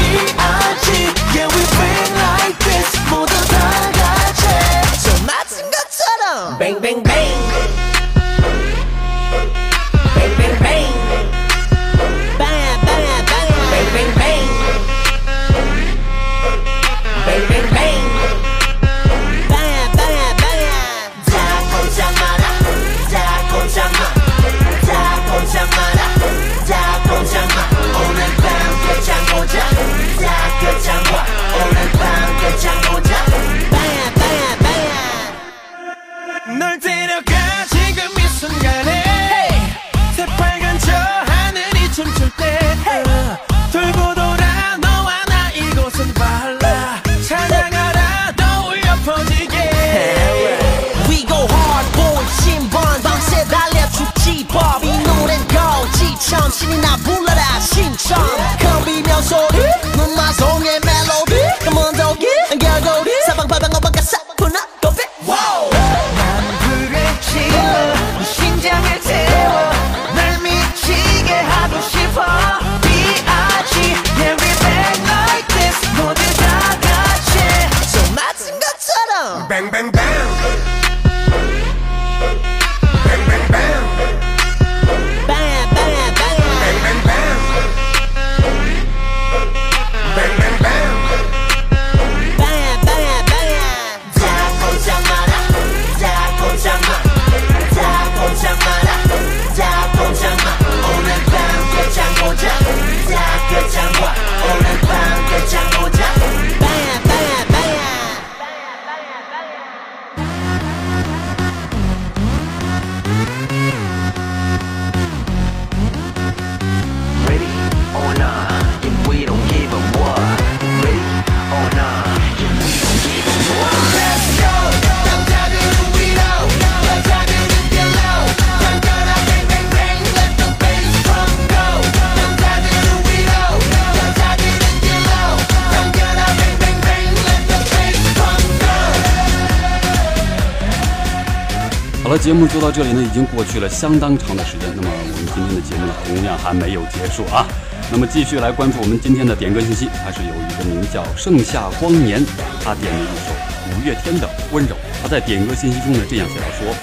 [142.10, 147.46] 好了节目就到这里呢已经过去了相当长的时间那么我们今天的节目呢同样还没有结束啊。
[147.86, 152.18] 那么继续来关注我们今天的点歌信息它是有一个名叫盛夏光年
[152.64, 153.30] 他点了一首
[153.70, 154.74] 五月天的温柔。
[155.00, 156.74] 他在点歌信息中呢这样写到说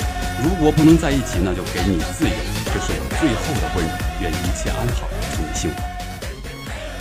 [0.41, 2.31] 如果不能在一起那就给你自由
[2.71, 3.91] 这是我最后的温柔
[4.23, 5.75] 愿一切安好祝你幸福。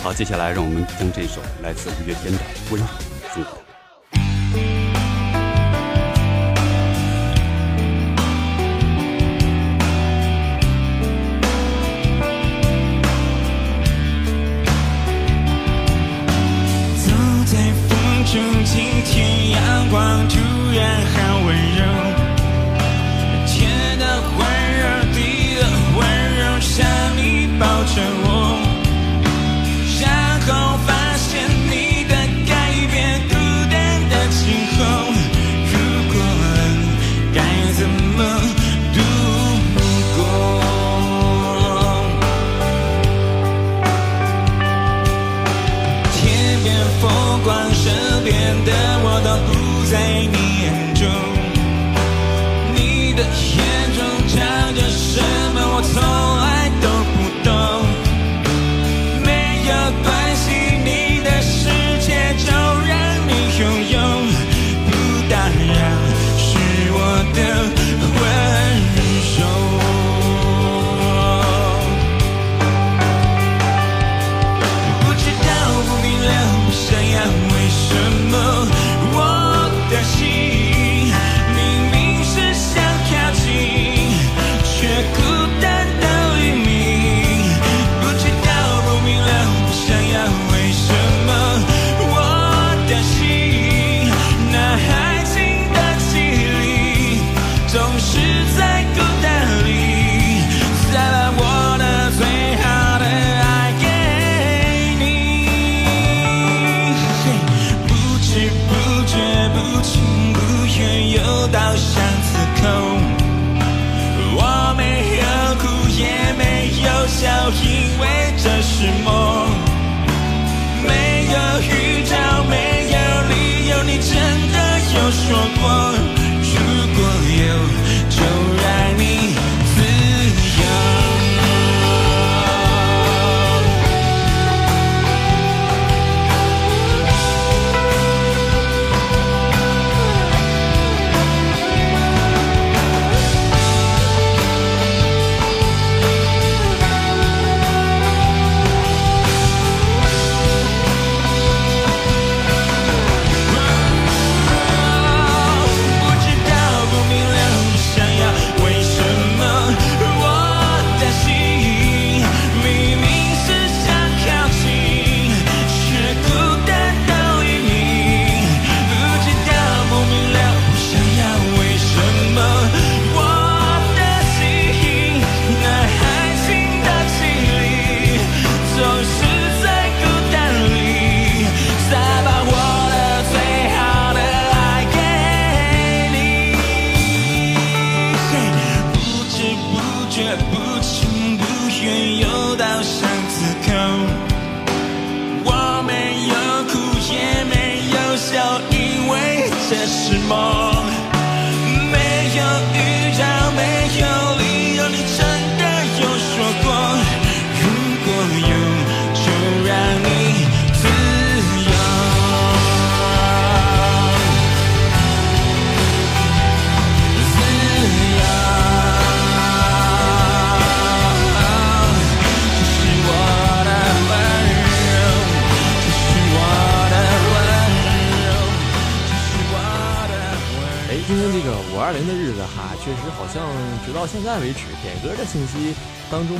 [0.03, 2.39] 好接下来让我们将这首来自五月天的
[2.71, 2.87] 温柔
[3.31, 3.66] 送给他
[20.73, 21.26] 远航。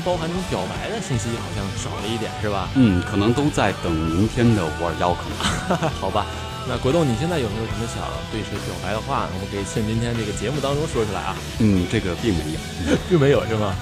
[0.08, 2.70] 包含这种表白的信息好像少了一点，是吧？
[2.80, 5.36] 嗯，可能都在等明天的五二幺，可能。
[6.00, 6.24] 好吧，
[6.64, 8.00] 那国栋，你现在有没有什么想
[8.32, 11.36] 对谁表白的话，我们可以趁今天这个节目当中说出来啊？
[11.60, 12.60] 嗯，这个并没有，
[13.12, 13.76] 并没有是吗？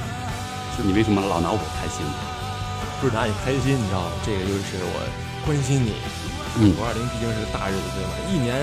[0.73, 2.01] 就你为什么老拿我开心？
[2.97, 4.09] 不是拿你开心，你知道吗？
[4.25, 4.97] 这个就是我
[5.45, 5.93] 关心你。
[6.57, 8.17] 嗯五二零毕竟是个大日子，对吗？
[8.33, 8.57] 一年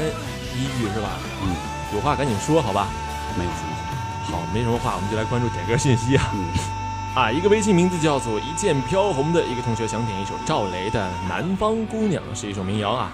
[0.59, 1.15] 一遇是吧？
[1.47, 1.55] 嗯，
[1.95, 2.91] 有话赶紧说，好吧？
[3.39, 3.71] 没有什么。
[4.27, 6.27] 好，没什么话，我们就来关注点歌信息啊。
[6.35, 6.51] 嗯，
[7.15, 13.13] 啊，一个微信名字叫做“一剑飘红”的一个同学想点一首赵雷的《南方姑娘》，是一首民谣啊。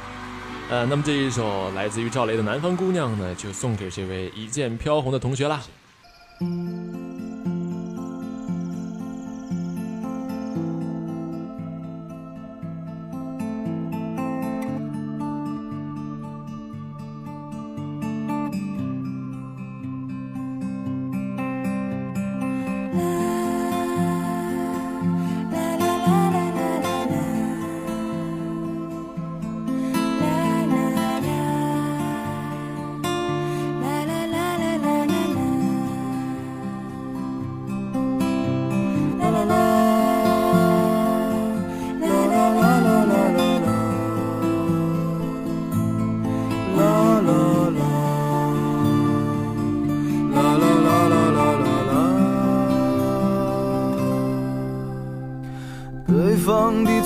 [0.71, 5.61] 呃，那么这一首来自于赵雷的《南方姑娘》呢，就送给这位一剑飘红的同学啦。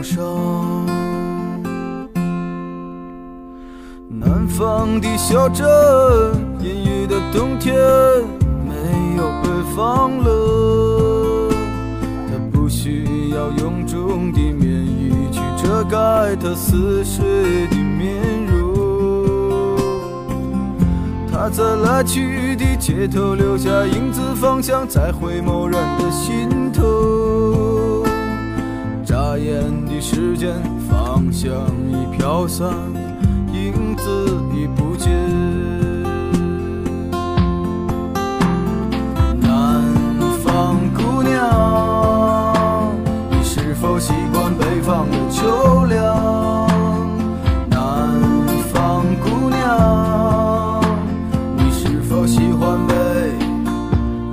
[0.00, 0.86] 的忧伤。
[4.08, 5.66] 南方的小镇，
[6.60, 7.74] 阴雨的冬天，
[8.66, 11.50] 没有北方冷。
[12.28, 18.58] 他不需要臃肿的棉衣去遮盖他似水的面容。
[21.30, 26.49] 他在来去的街头留下影子，方向在回眸人的心
[30.50, 31.52] 间，方向
[31.88, 32.68] 已飘散，
[33.52, 35.10] 影子已不见。
[39.40, 39.84] 南
[40.42, 42.92] 方姑娘，
[43.30, 46.66] 你是否习惯北方的秋凉？
[47.68, 48.20] 南
[48.72, 50.80] 方姑娘。
[51.56, 52.94] 你是否喜欢北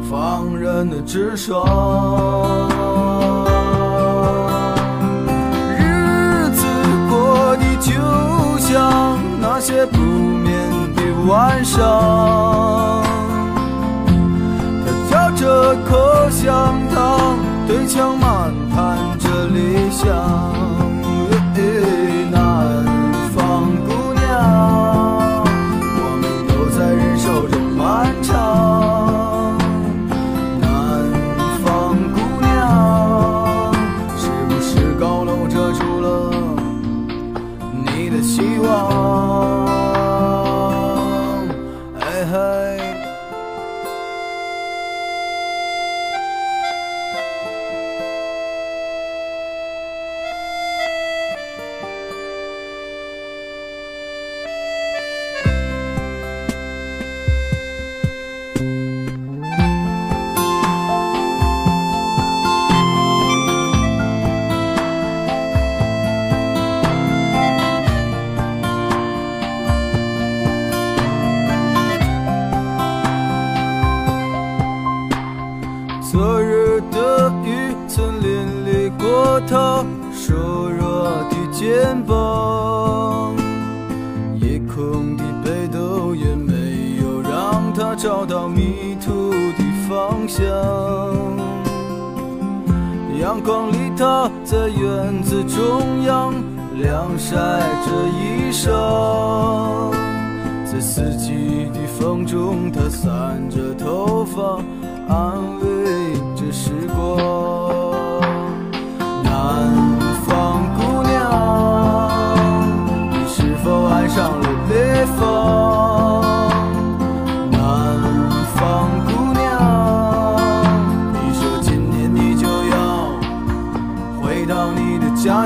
[0.09, 2.76] 方人的直爽？
[9.39, 13.03] 那些不眠的晚上，
[15.09, 20.46] 他嚼着口香糖，对墙漫谈着理想。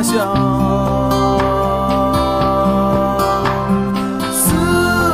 [0.01, 1.37] 家乡。
[4.33, 4.55] 思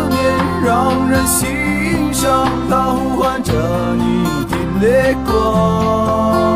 [0.09, 0.17] 念
[0.63, 3.51] 让人心伤，它呼唤着
[3.95, 6.55] 你的泪光。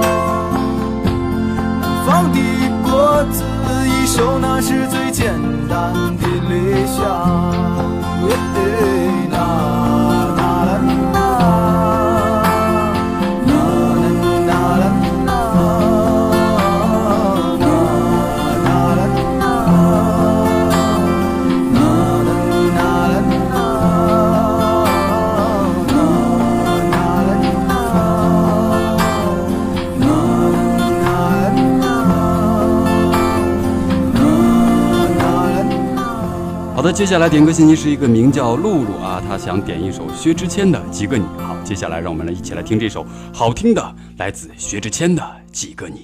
[1.82, 2.40] 南方的
[2.84, 3.44] 果子
[3.86, 5.34] 一熟，那是最简
[5.68, 7.41] 单的理想。
[36.94, 41.24] 接下来点歌信息是一个名叫露露啊，她想点一首薛之谦的《几个你》。
[41.40, 45.96] 好，接下来让我们来一起来听这首好听的，来自薛之谦的《几个你》。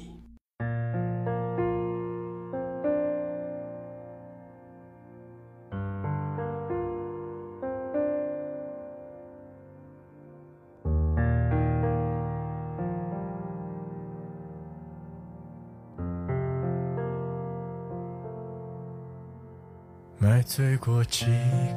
[20.47, 21.25] 醉过几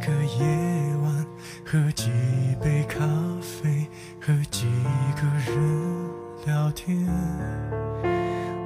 [0.00, 0.46] 个夜
[1.02, 1.26] 晚，
[1.66, 2.08] 喝几
[2.62, 3.00] 杯咖
[3.42, 3.84] 啡，
[4.20, 4.64] 和几
[5.16, 6.08] 个人
[6.46, 7.04] 聊天。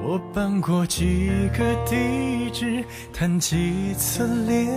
[0.07, 4.69] 我搬过几个地址，谈几次恋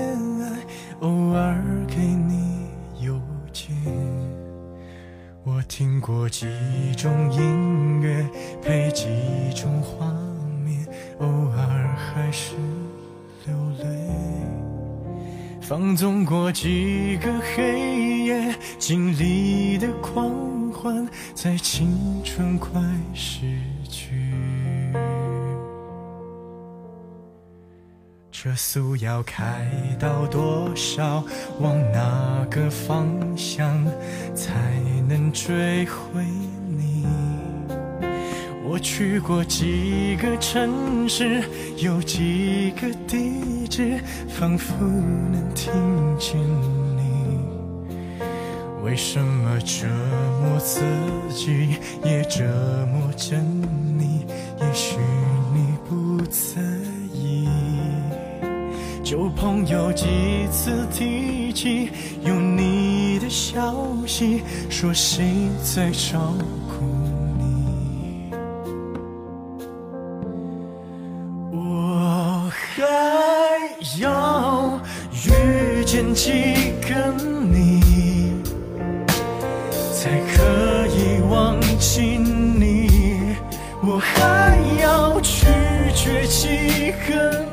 [0.41, 0.59] 爱，
[1.01, 2.65] 偶尔给你
[3.01, 3.19] 邮
[3.51, 3.75] 件。
[5.43, 6.47] 我听过几
[6.95, 8.25] 种音乐，
[8.61, 9.05] 配几
[9.53, 10.09] 种画
[10.63, 10.87] 面，
[11.19, 12.55] 偶尔还是
[13.45, 14.06] 流泪。
[15.67, 22.81] 放纵过几个黑夜，经历的狂欢，在青春快
[23.13, 23.41] 逝
[23.89, 24.13] 去。
[28.31, 29.69] 这速要开
[29.99, 31.21] 到多少？
[31.59, 33.83] 往哪个方向
[34.33, 34.53] 才
[35.09, 36.23] 能追回？
[38.69, 41.41] 我去过几个城市，
[41.77, 44.75] 有几个地址，仿佛
[45.31, 45.71] 能听
[46.19, 46.37] 见
[46.97, 47.39] 你。
[48.83, 49.87] 为什么折
[50.41, 50.81] 磨自
[51.33, 52.43] 己，也折
[52.91, 53.37] 磨着
[53.97, 54.25] 你？
[54.59, 54.97] 也许
[55.53, 56.61] 你不在
[57.13, 57.47] 意。
[59.01, 60.05] 旧朋友几
[60.51, 61.89] 次提起
[62.21, 63.73] 有你的消
[64.05, 65.23] 息，说谁
[65.63, 66.33] 在照
[75.97, 76.31] 遇见几
[76.87, 77.11] 个
[77.49, 78.35] 你，
[79.91, 83.35] 才可以忘记你？
[83.81, 85.47] 我还要拒
[85.95, 87.43] 绝几个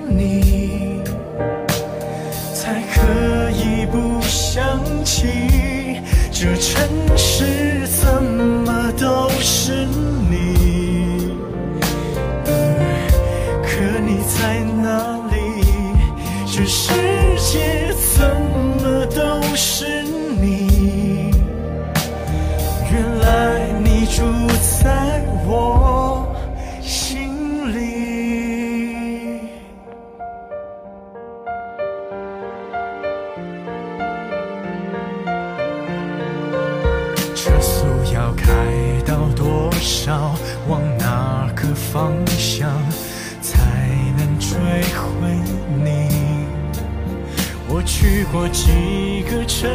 [48.54, 49.68] 几个城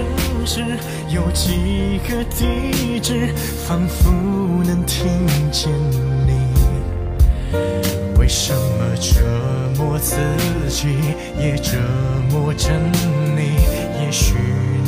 [0.45, 0.63] 市，
[1.09, 3.27] 有几个地址，
[3.67, 4.09] 仿佛
[4.63, 5.05] 能听
[5.51, 5.69] 见
[6.25, 6.31] 你。
[8.17, 9.19] 为什么折
[9.77, 10.15] 磨自
[10.69, 10.87] 己，
[11.37, 11.77] 也折
[12.31, 12.69] 磨着
[13.35, 13.57] 你？
[14.01, 14.35] 也许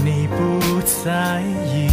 [0.05, 1.41] 你不在
[1.75, 1.89] 意。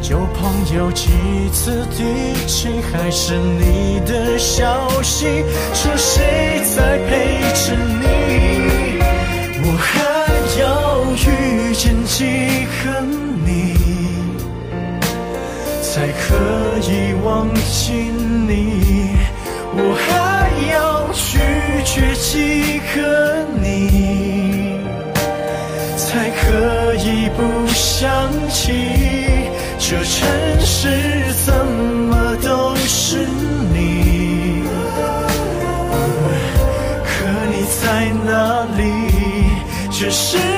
[0.00, 1.10] 旧朋友几
[1.52, 2.04] 次提
[2.46, 5.26] 起，还是你的消息，
[5.72, 8.04] 说谁在陪着你？
[9.66, 10.13] 我还
[10.58, 12.24] 要遇见几
[12.84, 13.00] 个
[13.44, 13.74] 你，
[15.82, 16.34] 才可
[16.82, 17.92] 以忘记
[18.46, 19.16] 你？
[19.76, 21.38] 我还要拒
[21.84, 23.44] 绝几个
[39.94, 40.53] 只是。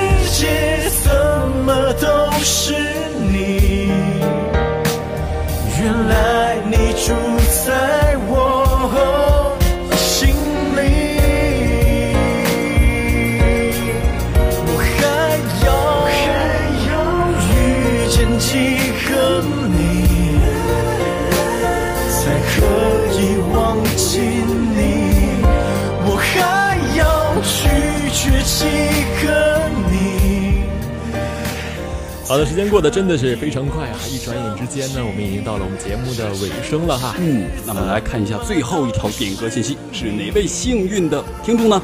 [32.37, 33.97] 好的，时间过得真的是非常快啊！
[34.07, 37.15] 一转眼之间呢，我们已经到了我们节目的尾声了哈。
[37.17, 41.81] 嗯，那么来看一下最后一条点歌信息，是哪位幸运的听众呢？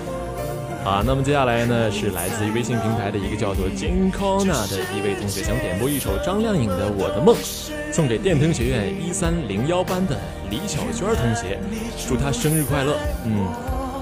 [0.86, 7.36] 啊，那么接下来呢，是来自于微信平台的一个叫做 Jin Kona 的一位同学，想点播一首张靓颖的《我的梦》，
[7.92, 10.16] 送给电灯学院一三零幺班的
[10.52, 11.58] 李小娟同学，
[12.08, 12.96] 祝她生日快乐。
[13.26, 13.48] 嗯，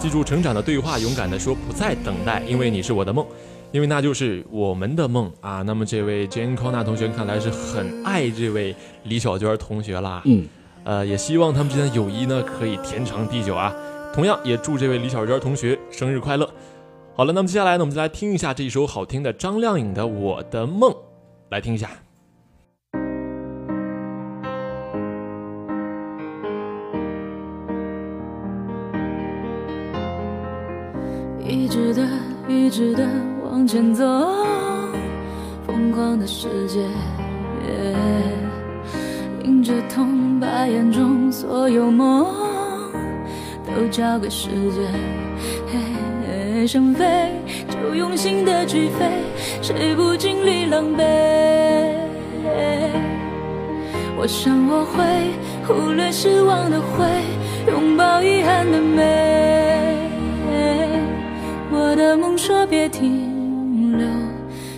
[0.01, 3.25] 记住成长的对话，勇敢的说不再等待，因为你是我的梦，
[3.71, 5.61] 因为那就是我们的梦啊。
[5.61, 10.21] 那么这位 Jane c o n a 同学看来是很爱这位李小娟同学啦。
[10.25, 10.45] 嗯，
[10.83, 13.73] 呃，也希望他们之间的友谊呢可以天长地久啊。
[14.13, 16.49] 同样也祝这位李小娟同学生日快乐。
[17.15, 20.91] 好了，那么接下来呢，我们就来听一下这一首好听的张靓颖的《我的梦》，
[21.49, 21.89] 来听一下。
[31.45, 32.07] 一直的，
[32.47, 33.07] 一直的
[33.51, 34.05] 往前走，
[35.67, 36.79] 疯狂的世界，
[39.43, 42.25] 迎着痛，把眼中所有梦
[43.67, 44.89] 都交给时间。
[45.67, 47.33] 嘿想飞
[47.67, 49.05] 就用心的去飞，
[49.61, 51.03] 谁不经历狼狈？
[54.17, 55.03] 我想我会
[55.67, 57.05] 忽略失望的灰，
[57.69, 60.07] 拥抱遗憾的美。
[61.73, 63.30] 我的梦说别停
[63.97, 64.07] 留，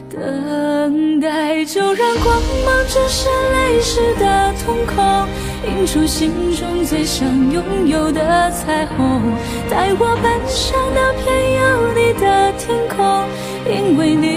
[0.10, 5.28] 等待就让光芒折射泪湿的瞳孔，
[5.66, 9.22] 映出心中最想拥有的彩虹。
[9.70, 11.62] 带我奔向那片有
[11.94, 13.26] 你的天空，
[13.68, 14.28] 因为你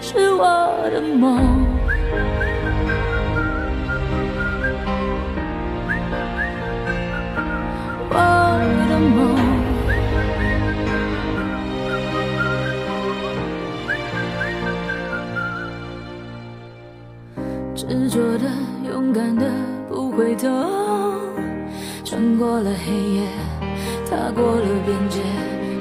[0.00, 0.44] 是我
[0.92, 1.63] 的梦。
[22.84, 23.22] 黑夜，
[24.10, 25.20] 踏过了边界，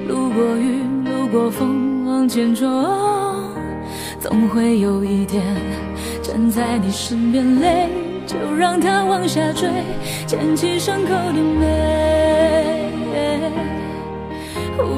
[0.08, 2.68] 路过雨，路过风，往前冲，
[4.20, 5.44] 总会有一天
[6.22, 7.90] 站在你身边，泪
[8.26, 9.70] 就让它往下坠，
[10.26, 12.04] 捡起伤口的美。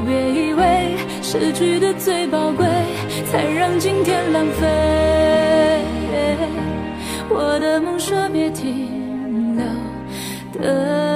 [0.08, 2.64] 别以为失去的最宝贵，
[3.32, 4.68] 才让今天浪费。
[7.28, 9.66] 我的梦说别停留，
[10.54, 11.15] 等待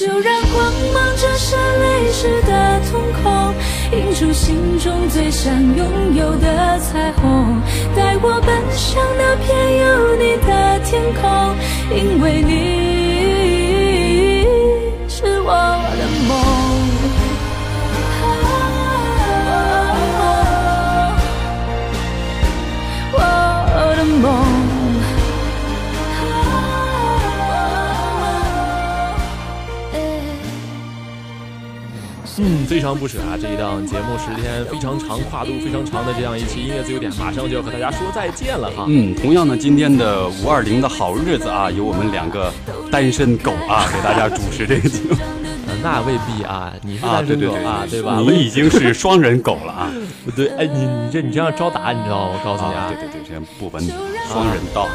[0.00, 3.54] 就让光芒折射泪湿的瞳孔，
[3.92, 7.60] 映出心中最想拥有的彩虹。
[7.94, 11.54] 带我奔向那片有你的天空，
[11.94, 12.50] 因为你
[15.06, 15.52] 是我
[15.98, 16.59] 的梦。
[32.42, 33.36] 嗯，非常不舍啊！
[33.38, 38.86] 这一档节目时间非常长，跨度非常长的这样一期音乐自由点，马上就要和大家说再见了哈。
[38.88, 42.50] 嗯，同样呢，今天的五二零的好日子啊，由我们两个
[42.90, 45.39] 单身狗啊给大家主持这个节目。
[45.82, 48.18] 呃那未必啊，你是啊，单对对对身狗啊，对吧？
[48.20, 49.90] 你已经是双人狗了啊！
[50.24, 52.34] 不 对，哎，你你这你这样招打，你知道吗？
[52.34, 53.92] 我告诉你啊，对对对，这样不文明，
[54.30, 54.86] 双人道。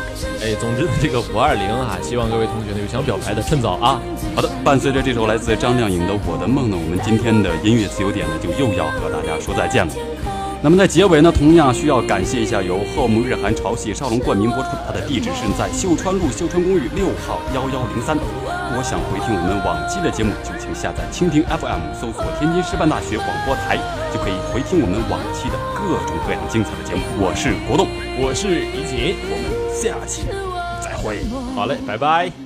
[0.42, 4.00] 哎，总之，这个五二零啊，希望各位同学呢有想表白的趁早啊。
[4.36, 9.94] 好的，伴随着这首来自张靓颖的《我的梦》呢，我们今天的音乐自由点呢就又要和大家说再见了。
[10.62, 18.18] 那么在结尾呢，同样需要感谢一下由 Home 日韩潮汐少龙冠名播出，它的地址是在秀川路秀川公寓六号幺幺零三。
[18.76, 23.78] 如果想回听我们往期的节目，就请下载蜻蜓 FM，搜索天津师范大学广播台，
[24.14, 27.02] 就可以回听我们往期的各种各样精彩的节目。
[27.18, 27.88] 我是国栋，
[28.20, 30.28] 我是怡锦，我们下期
[30.84, 31.24] 再会。
[31.56, 32.45] 好嘞，拜拜。